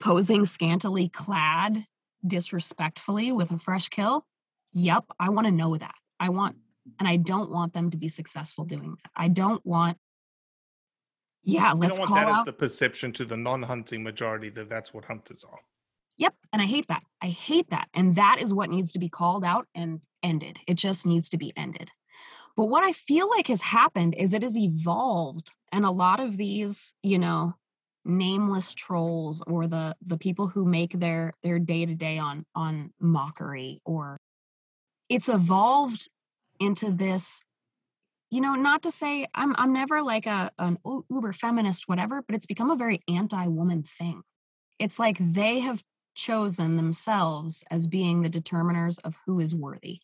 [0.00, 1.84] posing scantily clad
[2.26, 4.26] disrespectfully with a fresh kill,
[4.72, 5.94] yep, I want to know that.
[6.18, 6.56] I want,
[6.98, 9.10] and I don't want them to be successful doing that.
[9.14, 9.98] I don't want,
[11.42, 15.04] yeah, You let's call that out the perception to the non-hunting majority that that's what
[15.04, 15.60] hunters are.
[16.18, 16.34] Yep.
[16.52, 17.02] And I hate that.
[17.22, 17.88] I hate that.
[17.94, 20.58] And that is what needs to be called out and ended.
[20.66, 21.90] It just needs to be ended.
[22.56, 25.52] But what I feel like has happened is it has evolved.
[25.72, 27.54] And a lot of these, you know,
[28.06, 34.18] nameless trolls or the the people who make their their day-to-day on on mockery or
[35.08, 36.08] it's evolved
[36.60, 37.40] into this
[38.30, 40.78] you know not to say i'm i'm never like a an
[41.10, 44.22] uber feminist whatever but it's become a very anti-woman thing
[44.78, 45.82] it's like they have
[46.16, 50.00] chosen themselves as being the determiners of who is worthy.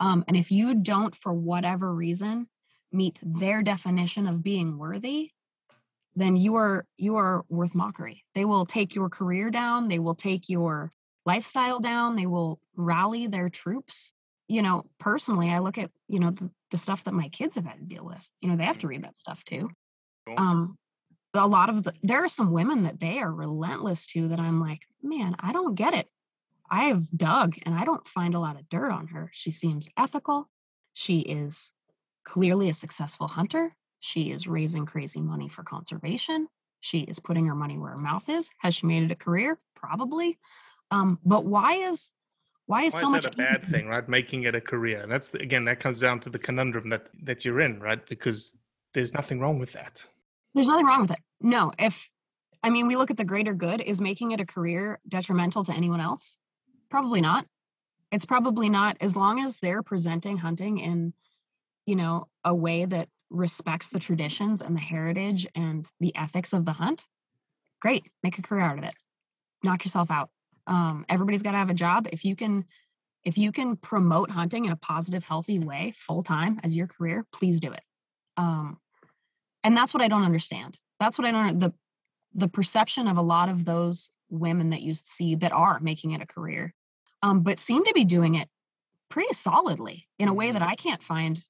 [0.00, 2.48] Um, and if you don't, for whatever reason,
[2.92, 5.30] meet their definition of being worthy,
[6.16, 8.24] then you are you are worth mockery.
[8.34, 9.88] They will take your career down.
[9.88, 10.90] They will take your
[11.24, 12.16] lifestyle down.
[12.16, 14.12] They will rally their troops.
[14.48, 17.66] You know, personally, I look at you know the, the stuff that my kids have
[17.66, 18.22] had to deal with.
[18.40, 19.70] You know, they have to read that stuff too
[20.36, 20.76] um
[21.34, 24.60] a lot of the there are some women that they are relentless to that i'm
[24.60, 26.08] like man i don't get it
[26.70, 30.48] i've dug and i don't find a lot of dirt on her she seems ethical
[30.94, 31.70] she is
[32.24, 36.48] clearly a successful hunter she is raising crazy money for conservation
[36.80, 38.50] She is putting her money where her mouth is.
[38.58, 39.58] Has she made it a career?
[39.74, 40.38] Probably.
[40.90, 42.12] Um, but why is
[42.66, 44.08] why is Why so is much that a bad thing, right?
[44.08, 47.08] Making it a career, and that's the, again that comes down to the conundrum that
[47.24, 48.04] that you're in, right?
[48.08, 48.54] Because
[48.94, 50.02] there's nothing wrong with that.
[50.54, 51.18] There's nothing wrong with it.
[51.40, 52.08] No, if
[52.62, 55.72] I mean we look at the greater good, is making it a career detrimental to
[55.72, 56.36] anyone else?
[56.90, 57.46] Probably not.
[58.12, 61.12] It's probably not as long as they're presenting hunting in,
[61.84, 66.64] you know, a way that respects the traditions and the heritage and the ethics of
[66.64, 67.06] the hunt.
[67.80, 68.94] Great, make a career out of it.
[69.62, 70.30] Knock yourself out.
[70.66, 72.08] Um, everybody's got to have a job.
[72.10, 72.64] If you can,
[73.24, 77.26] if you can promote hunting in a positive, healthy way, full time as your career,
[77.32, 77.82] please do it.
[78.36, 78.78] Um,
[79.64, 80.78] and that's what I don't understand.
[81.00, 81.72] That's what I don't the
[82.34, 86.20] the perception of a lot of those women that you see that are making it
[86.20, 86.74] a career,
[87.22, 88.48] um, but seem to be doing it
[89.08, 91.40] pretty solidly in a way that I can't find.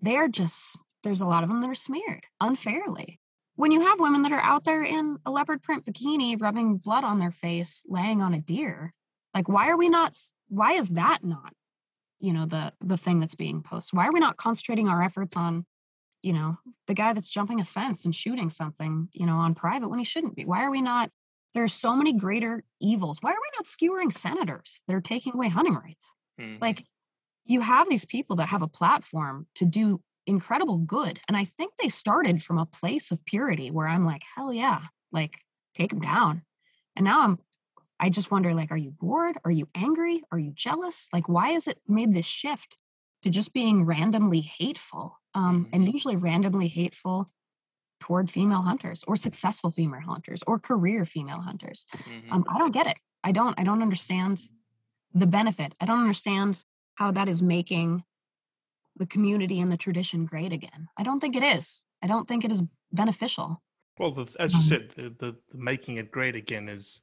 [0.00, 3.20] They're just there's a lot of them that are smeared unfairly.
[3.56, 7.04] When you have women that are out there in a leopard print bikini, rubbing blood
[7.04, 8.94] on their face, laying on a deer,
[9.34, 10.16] like why are we not?
[10.48, 11.52] Why is that not,
[12.20, 13.96] you know, the the thing that's being posted?
[13.96, 15.66] Why are we not concentrating our efforts on
[16.22, 19.88] you know, the guy that's jumping a fence and shooting something, you know, on private
[19.88, 20.44] when he shouldn't be?
[20.44, 21.10] Why are we not?
[21.54, 23.18] There are so many greater evils.
[23.20, 26.12] Why are we not skewering senators that are taking away hunting rights?
[26.40, 26.58] Mm-hmm.
[26.60, 26.84] Like,
[27.44, 31.20] you have these people that have a platform to do incredible good.
[31.28, 34.80] And I think they started from a place of purity where I'm like, hell yeah,
[35.12, 35.38] like,
[35.74, 36.42] take them down.
[36.96, 37.38] And now I'm,
[37.98, 39.36] I just wonder, like, are you bored?
[39.44, 40.22] Are you angry?
[40.32, 41.08] Are you jealous?
[41.12, 42.78] Like, why has it made this shift
[43.22, 45.18] to just being randomly hateful?
[45.34, 47.30] Um, and usually randomly hateful
[48.00, 51.86] toward female hunters or successful female hunters or career female hunters.
[51.94, 52.32] Mm-hmm.
[52.32, 52.96] Um, I don't get it.
[53.22, 53.58] I don't.
[53.60, 54.40] I don't understand
[55.14, 55.74] the benefit.
[55.80, 56.64] I don't understand
[56.94, 58.02] how that is making
[59.00, 60.86] the community and the tradition great again.
[60.96, 61.82] I don't think it is.
[62.02, 63.60] I don't think it is beneficial.
[63.98, 67.00] Well, the, as you Um, said, the, the, the making it great again is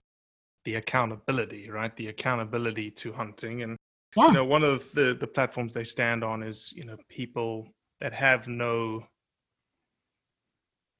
[0.63, 1.95] the accountability, right?
[1.95, 3.77] The accountability to hunting, and
[4.15, 4.27] Yeah.
[4.27, 7.67] you know, one of the the platforms they stand on is you know people
[7.99, 9.03] that have no,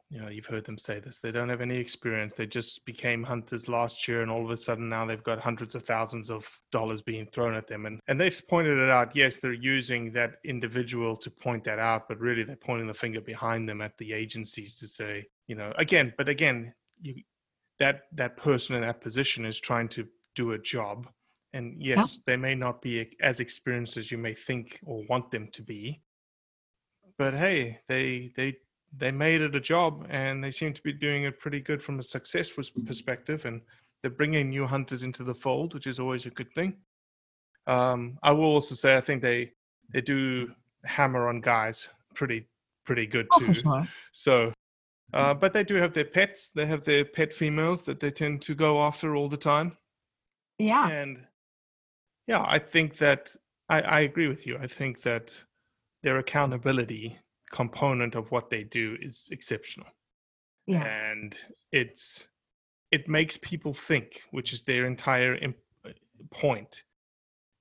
[0.10, 1.20] you know, you've heard them say this.
[1.22, 2.34] They don't have any experience.
[2.34, 5.76] They just became hunters last year, and all of a sudden now they've got hundreds
[5.76, 9.16] of thousands of dollars being thrown at them, and and they've pointed it out.
[9.16, 13.20] Yes, they're using that individual to point that out, but really they're pointing the finger
[13.20, 17.16] behind them at the agencies to say, you know, again, but again, you
[17.80, 21.08] that that person in that position is trying to do a job
[21.54, 25.48] and yes they may not be as experienced as you may think or want them
[25.54, 26.02] to be
[27.18, 28.56] but hey they they
[28.96, 32.00] they made it a job and they seem to be doing it pretty good from
[32.00, 33.62] a success pers- perspective and
[34.02, 36.74] they're bringing new hunters into the fold which is always a good thing
[37.68, 39.52] um, i will also say i think they
[39.94, 40.50] they do
[40.86, 42.48] hammer on guys pretty
[42.86, 43.88] pretty good Oh, too sure.
[44.14, 44.54] so,
[45.14, 46.52] uh, but they do have their pets.
[46.56, 49.76] They have their pet females that they tend to go after all the time.
[50.58, 50.88] Yeah.
[50.88, 51.18] And
[52.28, 53.36] yeah, I think that
[53.68, 54.58] I, I agree with you.
[54.58, 55.38] I think that
[56.02, 57.18] their accountability
[57.52, 59.88] component of what they do is exceptional.
[60.66, 60.84] Yeah.
[60.84, 61.38] And
[61.72, 62.28] it's
[62.92, 65.90] it makes people think, which is their entire imp- uh,
[66.32, 66.84] point.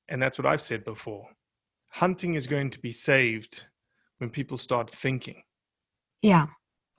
[0.08, 1.26] And that's what I've said before.
[1.88, 3.62] Hunting is going to be saved
[4.18, 5.42] when people start thinking
[6.22, 6.46] Yeah.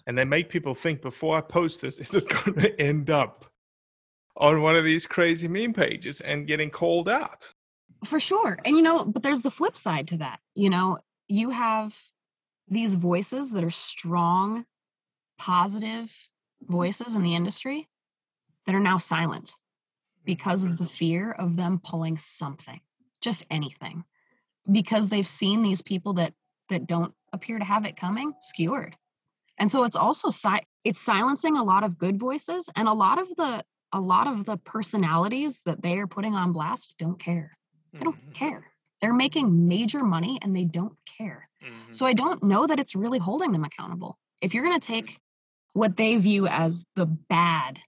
[0.06, 3.46] and they make people think before I post this, is it going to end up
[4.36, 7.52] on one of these crazy meme pages and getting called out?
[8.06, 8.60] For sure.
[8.66, 10.40] And you know, but there's the flip side to that.
[10.54, 11.98] You know, you have
[12.68, 14.66] these voices that are strong,
[15.38, 16.72] positive mm-hmm.
[16.72, 17.88] voices in the industry
[18.66, 20.26] that are now silent mm-hmm.
[20.26, 22.80] because of the fear of them pulling something,
[23.22, 24.04] just anything.
[24.70, 26.34] Because they've seen these people that
[26.70, 28.96] that don't appear to have it coming skewered.
[29.58, 33.20] And so it's also si- it's silencing a lot of good voices and a lot
[33.20, 37.58] of the a lot of the personalities that they are putting on blast don't care.
[37.94, 38.32] They don't mm-hmm.
[38.34, 38.66] care.
[39.02, 41.48] They're making major money and they don't care.
[41.92, 44.18] So I don't know that it's really holding them accountable.
[44.42, 45.20] If you're going to take
[45.74, 47.80] what they view as the bad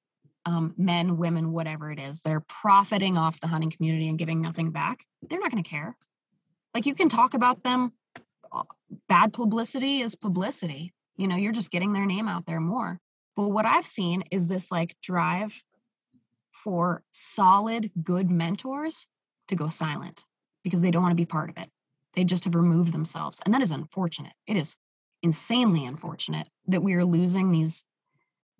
[0.45, 4.71] um, men, women, whatever it is, they're profiting off the hunting community and giving nothing
[4.71, 5.95] back, they're not going to care.
[6.73, 7.93] Like you can talk about them.
[8.51, 8.63] uh,
[9.07, 10.93] Bad publicity is publicity.
[11.17, 12.99] You know, you're just getting their name out there more.
[13.35, 15.61] But what I've seen is this like drive
[16.63, 19.05] for solid, good mentors
[19.47, 20.25] to go silent
[20.63, 21.69] because they don't want to be part of it.
[22.15, 23.39] They just have removed themselves.
[23.45, 24.33] And that is unfortunate.
[24.47, 24.75] It is
[25.21, 27.83] insanely unfortunate that we are losing these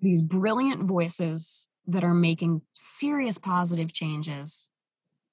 [0.02, 4.70] these brilliant voices that are making serious positive changes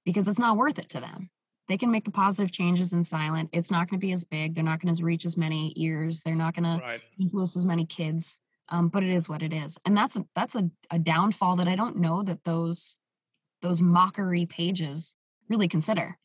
[0.05, 1.31] because it's not worth it to them.
[1.69, 3.51] They can make the positive changes in silent.
[3.53, 4.55] It's not going to be as big.
[4.55, 6.23] They're not going to reach as many ears.
[6.23, 7.01] They're not going to Right.
[7.21, 8.39] influence as many kids.
[8.69, 11.69] um, but it is what it is and that's a that's a, a downfall that
[11.69, 12.97] i don't know that those
[13.63, 15.15] those mockery pages
[15.49, 16.19] really consider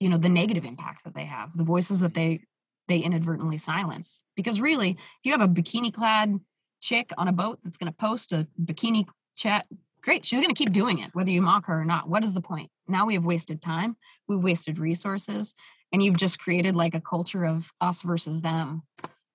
[0.00, 2.40] you know the negative impact that they have the voices that they
[2.88, 4.22] they inadvertently silence.
[4.34, 6.38] Because really if you have a bikini clad
[6.80, 9.66] chick on a boat that's going to post a bikini chat
[10.02, 12.08] great she's going to keep doing it whether you mock her or not.
[12.08, 12.70] What is the point?
[12.88, 13.96] Now we have wasted time
[14.26, 15.54] we've wasted resources
[15.92, 18.82] and you've just created like a culture of us versus them.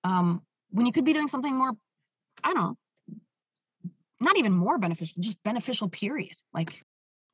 [0.04, 1.72] Um, when you could be doing something more
[2.44, 2.76] i don't know
[4.20, 6.34] not even more beneficial just beneficial period.
[6.52, 6.82] Like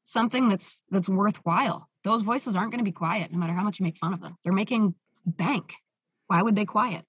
[0.05, 3.79] something that's that's worthwhile those voices aren't going to be quiet no matter how much
[3.79, 4.95] you make fun of them they're making
[5.27, 5.75] bank
[6.27, 7.05] why would they quiet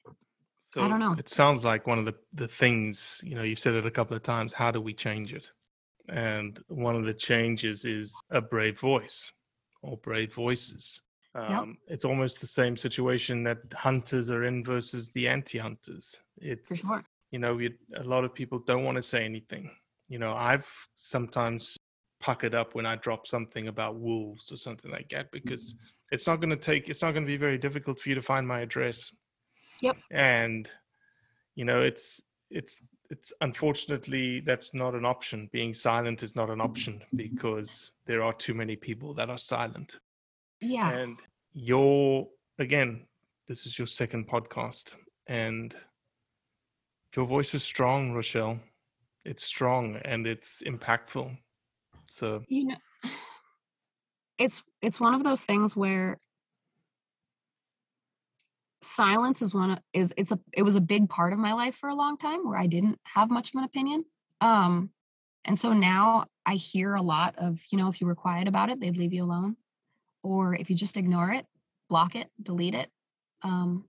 [0.76, 1.16] I don't know.
[1.20, 4.18] It sounds like one of the, the things, you know, you've said it a couple
[4.18, 4.54] of times.
[4.54, 5.52] How do we change it?
[6.10, 9.32] And one of the changes is a brave voice
[9.84, 11.00] or brave voices.
[11.36, 16.20] Um, It's almost the same situation that hunters are in versus the anti hunters.
[16.38, 19.72] It's, sure you know, we, a lot of people don't want to say anything.
[20.08, 21.76] You know, I've sometimes
[22.24, 26.13] puckered up when I drop something about wolves or something like that because mm-hmm.
[26.13, 28.21] it's not going to take, it's not going to be very difficult for you to
[28.21, 29.11] find my address.
[29.82, 29.97] Yep.
[30.11, 30.69] and
[31.55, 35.49] you know it's it's it's unfortunately that's not an option.
[35.51, 36.71] Being silent is not an mm-hmm.
[36.71, 39.99] option because there are too many people that are silent.
[40.61, 40.89] Yeah.
[40.91, 41.17] And
[41.51, 42.28] your
[42.59, 43.05] again
[43.49, 44.93] this is your second podcast
[45.28, 45.76] and
[47.15, 48.59] your voice is strong Rachelle.
[49.26, 51.38] It's strong and it's impactful
[52.10, 52.76] so you know
[54.38, 56.20] it's it's one of those things where
[58.82, 61.76] silence is one of, is it's a it was a big part of my life
[61.76, 64.04] for a long time where I didn't have much of an opinion.
[64.41, 64.89] Um
[65.45, 68.70] and so now I hear a lot of, you know, if you were quiet about
[68.70, 69.58] it, they'd leave you alone.
[70.22, 71.45] Or if you just ignore it,
[71.89, 72.89] block it, delete it.
[73.41, 73.86] Um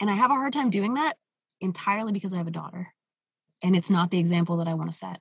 [0.00, 1.16] and I have a hard time doing that
[1.60, 2.88] entirely because I have a daughter.
[3.62, 5.20] And it's not the example that I want to set.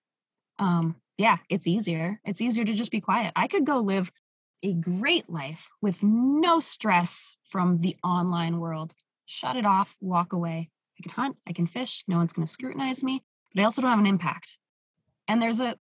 [0.59, 2.19] Um yeah, it's easier.
[2.25, 3.31] It's easier to just be quiet.
[3.35, 4.11] I could go live
[4.63, 8.93] a great life with no stress from the online world.
[9.25, 10.69] Shut it off, walk away.
[10.99, 13.81] I can hunt, I can fish, no one's going to scrutinize me, but I also
[13.81, 14.57] don't have an impact.
[15.27, 15.77] And there's a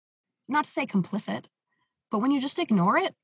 [0.49, 1.45] not to say complicit,
[2.11, 3.15] but when you just ignore it,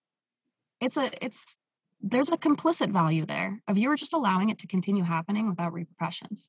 [0.80, 1.54] it's a it's
[2.00, 5.72] there's a complicit value there of you are just allowing it to continue happening without
[5.72, 6.48] repercussions.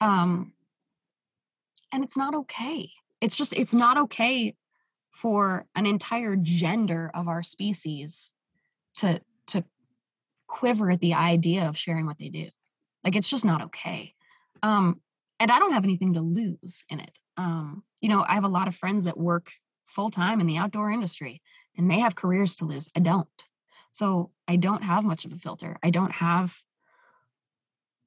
[0.00, 0.52] Um
[1.92, 2.90] and it's not okay.
[3.20, 4.54] It's just it's not okay
[5.16, 8.32] for an entire gender of our species
[8.96, 9.64] to to
[10.46, 12.48] quiver at the idea of sharing what they do.
[13.02, 14.14] Like it's just not okay.
[14.62, 15.00] Um
[15.40, 17.18] and i don't have anything to lose in it.
[17.38, 19.50] Um you know i have a lot of friends that work
[19.86, 21.40] full time in the outdoor industry
[21.78, 22.88] and they have careers to lose.
[22.94, 23.28] I don't.
[23.92, 25.78] So i don't have much of a filter.
[25.82, 26.54] I don't have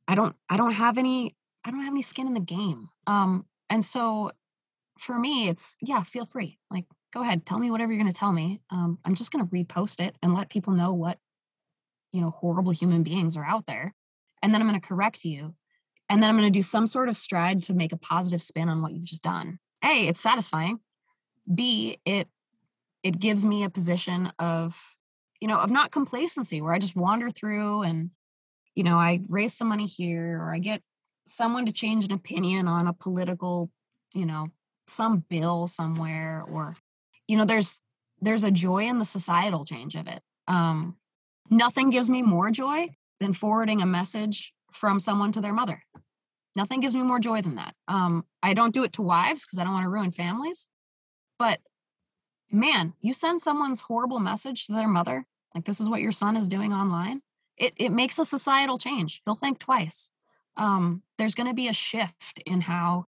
[0.08, 1.36] i don't i don't have any
[1.66, 2.90] i don't have any skin in the game.
[3.08, 4.32] Um and so
[5.00, 6.60] for me it's yeah feel free.
[6.70, 8.62] Like go ahead, tell me whatever you're going to tell me.
[8.70, 11.18] Um, I'm just going to repost it and let people know what,
[12.12, 13.94] you know, horrible human beings are out there.
[14.42, 15.56] And then I'm going to correct you.
[16.10, 18.70] And then I'm going to do some sort of stride to make a positive spin
[18.70, 19.60] on what you've just done.
[19.84, 20.80] A, it's satisfying.
[21.54, 22.28] B, it
[23.02, 24.78] it gives me a position of,
[25.40, 28.10] you know, of not complacency where I just wander through and,
[28.76, 30.82] you know, I raise some money here or I get
[31.28, 33.72] someone to change an opinion on a political,
[34.14, 34.48] you know,
[34.88, 36.76] some bill somewhere or
[37.30, 37.80] you know there's
[38.22, 40.22] there's a joy in the societal change of it.
[40.48, 40.98] Um
[41.50, 45.82] nothing gives me more joy than forwarding a message from someone to their mother.
[46.56, 47.76] Nothing gives me more joy than that.
[47.88, 50.68] Um i don't do it to wives because i don't want to ruin families
[51.38, 51.60] but
[52.52, 56.36] man you send someone's horrible message to their mother like this is what your son
[56.36, 57.22] is doing online
[57.58, 59.22] it, it makes a societal change.
[59.26, 60.12] They'll think twice.
[60.58, 63.06] Um there's going to be a shift in how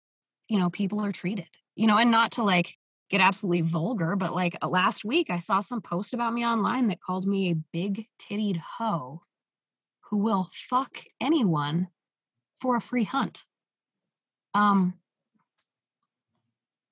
[0.48, 2.76] you know people are treated you know and not to like
[3.14, 6.88] get absolutely vulgar, but like uh, last week I saw some post about me online
[6.88, 9.22] that called me a big tittied hoe
[10.10, 11.88] who will fuck anyone
[12.60, 13.44] for a free hunt.
[14.52, 14.94] Um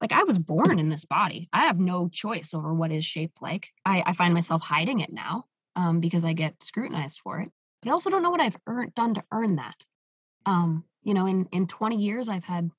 [0.00, 1.48] like I was born in this body.
[1.52, 3.70] I have no choice over what is shaped like.
[3.84, 5.44] I, I find myself hiding it now
[5.76, 7.50] um, because I get scrutinized for it.
[7.80, 9.76] But I also don't know what I've earned, done to earn that.
[10.44, 12.70] Um, you know, in in 20 years, I've had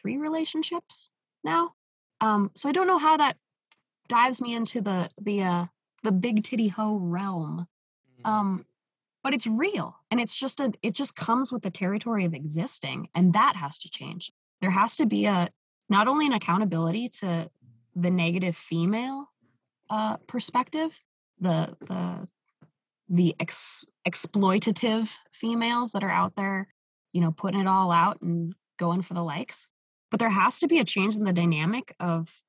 [0.00, 1.10] three relationships
[1.44, 1.74] now.
[2.20, 3.36] Um, so I don't know how that
[4.08, 5.66] dives me into the the uh,
[6.02, 7.66] the big titty hoe realm.
[8.20, 8.30] Mm-hmm.
[8.30, 8.66] Um,
[9.22, 13.08] but it's real, and it's just a it just comes with the territory of existing,
[13.14, 14.32] and that has to change.
[14.60, 15.48] There has to be a
[15.88, 17.50] not only an accountability to
[17.96, 19.26] the negative female
[19.90, 20.98] uh, perspective,
[21.40, 22.28] the the
[23.08, 26.68] the ex- exploitative females that are out there,
[27.12, 29.68] you know, putting it all out and going for the likes.
[30.10, 32.42] But there has to be a change in the dynamic of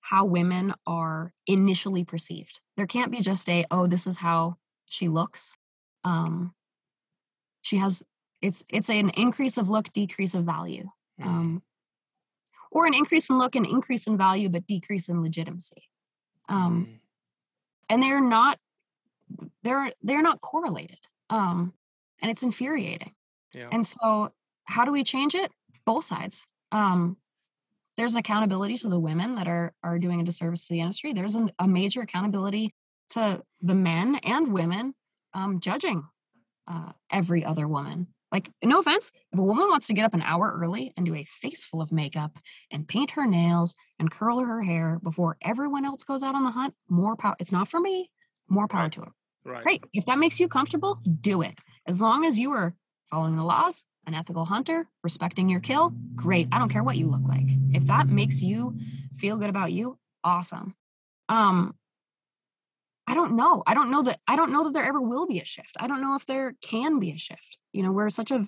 [0.00, 2.60] how women are initially perceived.
[2.76, 4.56] There can't be just a, oh, this is how
[4.86, 5.56] she looks.
[6.04, 6.54] Um,
[7.62, 8.02] she has
[8.40, 10.88] it's it's an increase of look, decrease of value.
[11.20, 11.62] Um,
[12.70, 15.82] or an increase in look and increase in value, but decrease in legitimacy.
[16.48, 16.98] Um, Mm.
[17.90, 18.58] and they're not
[19.62, 21.00] they're they're not correlated.
[21.30, 21.72] Um,
[22.22, 23.12] and it's infuriating.
[23.52, 23.68] Yeah.
[23.72, 24.32] And so,
[24.64, 25.50] how do we change it?
[25.84, 26.46] Both sides.
[26.72, 27.16] Um,
[27.96, 31.12] there's an accountability to the women that are are doing a disservice to the industry.
[31.12, 32.74] There's an, a major accountability
[33.10, 34.94] to the men and women
[35.34, 36.04] um, judging
[36.68, 38.06] uh, every other woman.
[38.30, 41.14] Like, no offense, if a woman wants to get up an hour early and do
[41.14, 42.36] a face full of makeup
[42.70, 46.50] and paint her nails and curl her hair before everyone else goes out on the
[46.50, 47.34] hunt, more power.
[47.38, 48.10] It's not for me.
[48.48, 48.92] More power Right.
[48.92, 49.12] to her.
[49.46, 49.62] Right.
[49.62, 49.84] Great.
[49.94, 51.58] If that makes you comfortable, do it.
[51.86, 52.74] As long as you are
[53.10, 56.48] following the laws, an ethical hunter, respecting your kill, great.
[56.52, 57.46] I don't care what you look like.
[57.72, 58.78] If that makes you
[59.16, 60.74] feel good about you, awesome.
[61.28, 61.74] Um
[63.06, 63.62] I don't know.
[63.66, 65.76] I don't know that I don't know that there ever will be a shift.
[65.80, 67.58] I don't know if there can be a shift.
[67.72, 68.46] You know, we're such a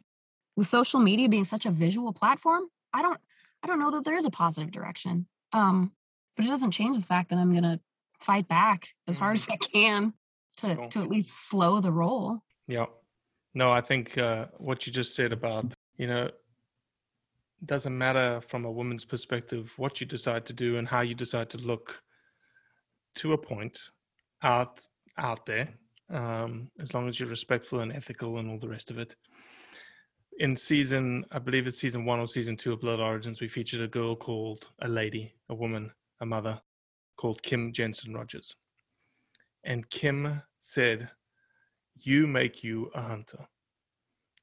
[0.57, 3.19] with social media being such a visual platform, I don't
[3.63, 5.27] I don't know that there is a positive direction.
[5.53, 5.93] Um
[6.37, 7.81] but it doesn't change the fact that I'm going to
[8.21, 10.15] fight back as hard as I can
[10.59, 10.89] to Cool.
[10.89, 12.39] to at least slow the roll.
[12.67, 12.87] Yeah.
[13.55, 16.31] No, I think uh, what you just said about, you know,
[17.67, 21.51] doesn't matter from a woman's perspective what you decide to do and how you decide
[21.51, 22.01] to look
[23.17, 23.79] to a point
[24.43, 24.81] out
[25.19, 25.69] out there,
[26.09, 29.15] um, as long as you're respectful and ethical and all the rest of it.
[30.39, 33.83] In season, I believe it's season one or season two of Blood Origins, we featured
[33.83, 35.91] a girl called a lady, a woman,
[36.21, 36.59] a mother,
[37.19, 38.55] called Kim Jensen Rogers.
[39.65, 41.11] And Kim said,
[42.07, 43.47] you make you a hunter.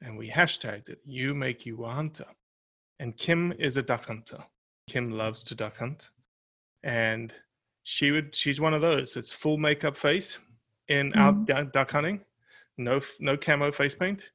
[0.02, 2.26] And we hashtagged it, you make you a hunter.
[3.00, 4.44] And Kim is a duck hunter.
[4.88, 6.10] Kim loves to duck hunt.
[6.84, 7.34] And
[7.84, 9.16] she would she's one of those.
[9.16, 10.40] It's full makeup face
[10.88, 11.46] in out mm-hmm.
[11.46, 12.22] du- duck hunting.
[12.78, 14.30] No no camo face paint.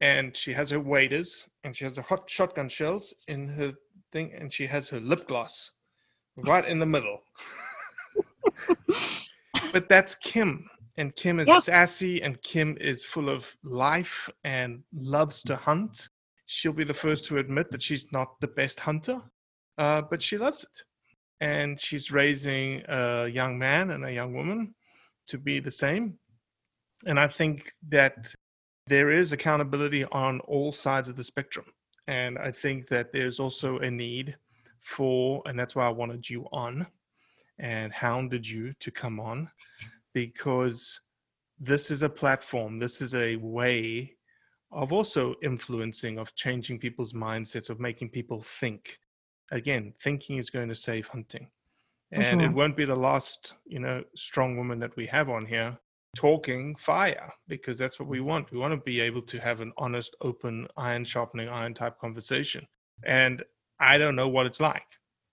[0.00, 3.72] And she has her waders and she has her hot shotgun shells in her
[4.12, 5.70] thing and she has her lip gloss
[6.46, 7.20] right in the middle.
[9.72, 10.68] but that's Kim.
[10.98, 11.60] And Kim is Yeah.
[11.60, 16.08] sassy and Kim is full of life and loves to hunt.
[16.46, 19.22] She'll be the first to admit that she's not the best hunter,
[19.78, 20.82] uh, but she loves it.
[21.40, 24.74] And she's raising a young man and a young woman
[25.28, 26.18] to be the same.
[27.06, 28.34] And I think that
[28.88, 31.66] there is accountability on all sides of the spectrum.
[32.08, 34.36] And I think that there's also a need
[34.80, 36.88] for, and that's why I wanted you on
[37.60, 39.48] and hounded you to come on
[40.26, 41.00] because
[41.60, 44.16] this is a platform, this is a way
[44.72, 48.98] of also influencing, of changing people's mindsets, of making people think.
[49.52, 51.48] Again, thinking is going to save hunting.
[52.10, 55.78] And it won't be the last, you know, strong woman that we have on here
[56.16, 58.50] talking fire because that's what we want.
[58.50, 62.66] We want to be able to have an honest, open, iron sharpening iron type conversation.
[63.04, 63.44] And
[63.78, 64.90] I don't know what it's like.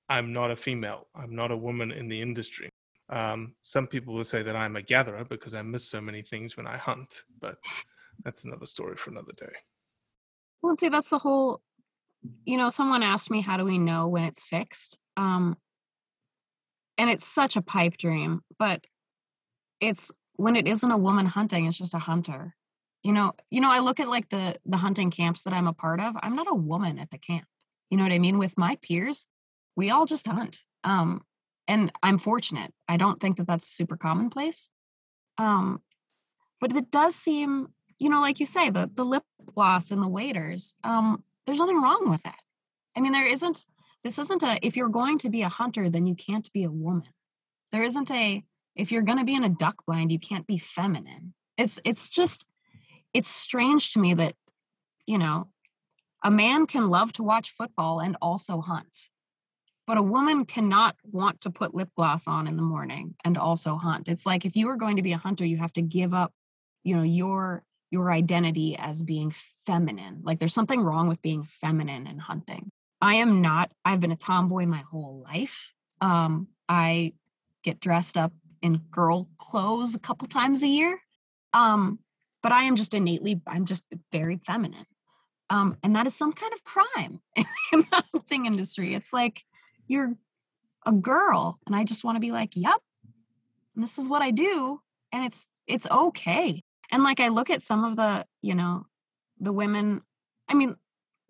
[0.09, 1.07] I'm not a female.
[1.15, 2.69] I'm not a woman in the industry.
[3.09, 6.57] Um, some people will say that I'm a gatherer because I miss so many things
[6.57, 7.57] when I hunt, but
[8.23, 9.53] that's another story for another day.
[10.61, 11.61] Well, see, that's the whole.
[12.45, 15.57] You know, someone asked me, "How do we know when it's fixed?" Um,
[16.97, 18.85] and it's such a pipe dream, but
[19.79, 22.55] it's when it isn't a woman hunting; it's just a hunter.
[23.03, 23.69] You know, you know.
[23.69, 26.15] I look at like the the hunting camps that I'm a part of.
[26.23, 27.45] I'm not a woman at the camp.
[27.91, 28.39] You know what I mean?
[28.39, 29.27] With my peers,
[29.75, 30.61] we all just hunt.
[30.83, 31.21] Um,
[31.68, 32.74] and I'm fortunate.
[32.88, 34.70] I don't think that that's super commonplace.
[35.38, 35.82] Um,
[36.61, 37.68] but it does seem,
[37.99, 40.76] you know, like you say, the the lip gloss and the waders.
[40.84, 42.39] Um, there's nothing wrong with that.
[42.95, 43.66] I mean, there isn't.
[44.03, 44.59] This isn't a.
[44.61, 47.09] If you're going to be a hunter, then you can't be a woman.
[47.72, 48.43] There isn't a.
[48.76, 51.34] If you're going to be in a duck blind, you can't be feminine.
[51.57, 52.45] It's it's just.
[53.13, 54.34] It's strange to me that,
[55.05, 55.47] you know,
[56.22, 58.89] a man can love to watch football and also hunt
[59.88, 63.75] but a woman cannot want to put lip gloss on in the morning and also
[63.75, 64.07] hunt.
[64.07, 66.33] It's like if you are going to be a hunter you have to give up
[66.86, 69.33] you know your your identity as being
[69.65, 70.21] feminine.
[70.23, 72.71] Like there's something wrong with being feminine and hunting.
[73.01, 75.73] I am not i've been a tomboy my whole life.
[75.99, 77.13] Um i
[77.63, 78.31] get dressed up
[78.61, 80.99] in girl clothes a couple times a year.
[81.53, 81.99] Um
[82.41, 84.86] but i am just innately i'm just very feminine.
[85.49, 87.19] Um and that is some kind of crime
[87.73, 88.93] in the hunting industry.
[88.95, 89.43] It's like
[89.88, 90.13] you're
[90.86, 92.79] a girl and i just want to be like yep
[93.75, 94.79] this is what i do
[95.11, 96.61] and it's it's okay
[96.91, 98.86] and like i look at some of the you know
[99.39, 100.01] the women
[100.47, 100.75] i mean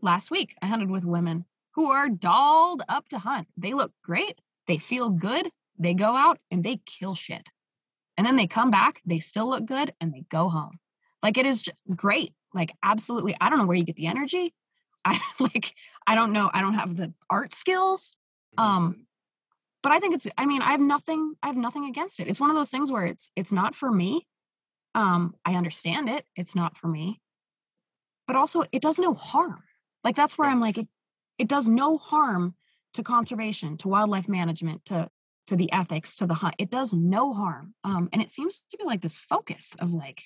[0.01, 1.45] last week i hunted with women
[1.75, 3.47] who are dolled up to hunt.
[3.57, 4.39] They look great.
[4.67, 5.49] They feel good.
[5.77, 7.47] They go out and they kill shit.
[8.17, 10.79] And then they come back, they still look good and they go home.
[11.21, 12.33] Like it is great.
[12.53, 13.35] Like absolutely.
[13.41, 14.53] I don't know where you get the energy.
[15.05, 15.75] I like
[16.07, 16.49] I don't know.
[16.53, 18.15] I don't have the art skills.
[18.57, 19.05] Um
[19.83, 22.27] but I think it's I mean, I have nothing I have nothing against it.
[22.27, 24.27] It's one of those things where it's it's not for me.
[24.93, 26.25] Um I understand it.
[26.35, 27.21] It's not for me.
[28.27, 29.63] But also it does no harm.
[30.03, 30.87] Like that's where I'm like it
[31.37, 32.55] it does no harm
[32.93, 35.09] to conservation, to wildlife management, to
[35.47, 36.55] to the ethics, to the hunt.
[36.57, 37.75] It does no harm.
[37.83, 40.23] Um, and it seems to be like this focus of like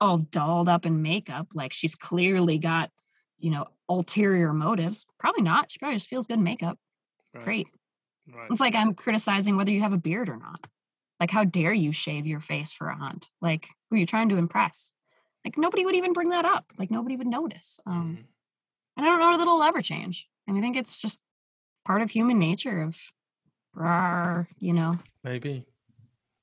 [0.00, 2.90] all dolled up in makeup, like she's clearly got,
[3.38, 5.06] you know, ulterior motives.
[5.20, 5.70] Probably not.
[5.70, 6.78] She probably just feels good in makeup.
[7.34, 7.44] Right.
[7.44, 7.68] Great.
[8.28, 8.50] Right.
[8.50, 10.66] It's like I'm criticizing whether you have a beard or not.
[11.20, 13.30] Like, how dare you shave your face for a hunt?
[13.40, 14.92] Like, who are you trying to impress?
[15.44, 16.66] Like, nobody would even bring that up.
[16.78, 17.78] Like, nobody would notice.
[17.86, 18.26] Um, Mhm.
[18.96, 20.28] and I don't know that it'll ever change.
[20.46, 21.20] And I think it's just
[21.84, 22.98] part of human nature of,
[23.76, 25.66] rawr, you know, Maybe.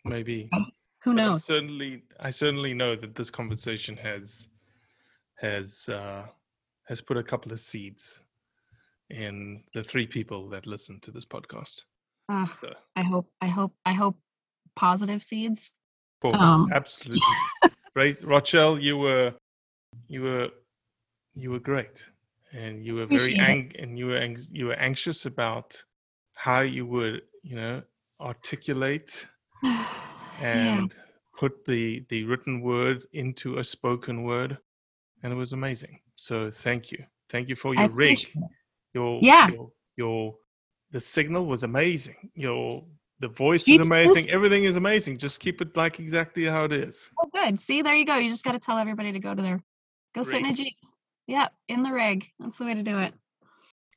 [0.06, 0.50] Maybe.
[1.04, 1.46] who But I knows?
[1.46, 4.48] certainly, I certainly know that this conversation has
[5.36, 6.28] has uh,
[6.88, 8.22] has put a couple of seeds
[9.10, 11.82] in the three people that listen to this podcast.
[12.30, 14.18] Ugh, So, I hope, I hope, I hope
[14.76, 15.72] positive seeds.
[16.22, 16.36] cool.
[16.36, 17.22] Um, absolutely
[17.96, 18.82] great, Rachelle.
[18.82, 19.34] You were,
[20.08, 20.50] you were,
[21.34, 22.04] you were great,
[22.52, 23.40] and you were very it.
[23.40, 25.82] ang- and you were ang- you were anxious about
[26.34, 27.82] how you would, you know,
[28.22, 29.26] articulate
[29.64, 29.86] yeah.
[30.40, 30.94] and
[31.38, 34.58] put the the written word into a spoken word
[35.24, 38.44] and it was amazing so thank you thank you for your rig it.
[38.94, 39.50] Your Yeah.
[39.50, 40.36] your, your
[40.92, 42.84] the signal was amazing your
[43.20, 44.32] the voice Keep is amazing posted.
[44.34, 47.60] everything is amazing just keep it like exactly how it is Oh, good.
[47.60, 48.16] See, there you go.
[48.18, 49.62] You just got to tell everybody to go to their,
[50.16, 50.58] go sit in a Rig.
[50.58, 50.76] Jeep.
[51.28, 52.26] Yep, in the rig.
[52.40, 53.14] That's the way to do it.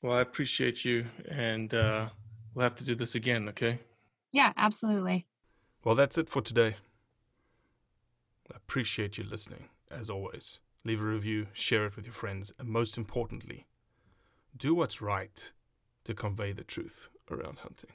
[0.03, 2.09] well i appreciate you and uh
[2.55, 3.79] we'll have to do this again okay
[4.33, 5.27] Yeah, absolutely.
[5.85, 6.77] Well, that's it for today.
[8.53, 10.59] I appreciate you listening, as always.
[10.85, 13.67] Leave a review, share it with your friends, and most importantly,
[14.57, 15.53] do what's right
[16.05, 17.91] to convey the truth around hunting.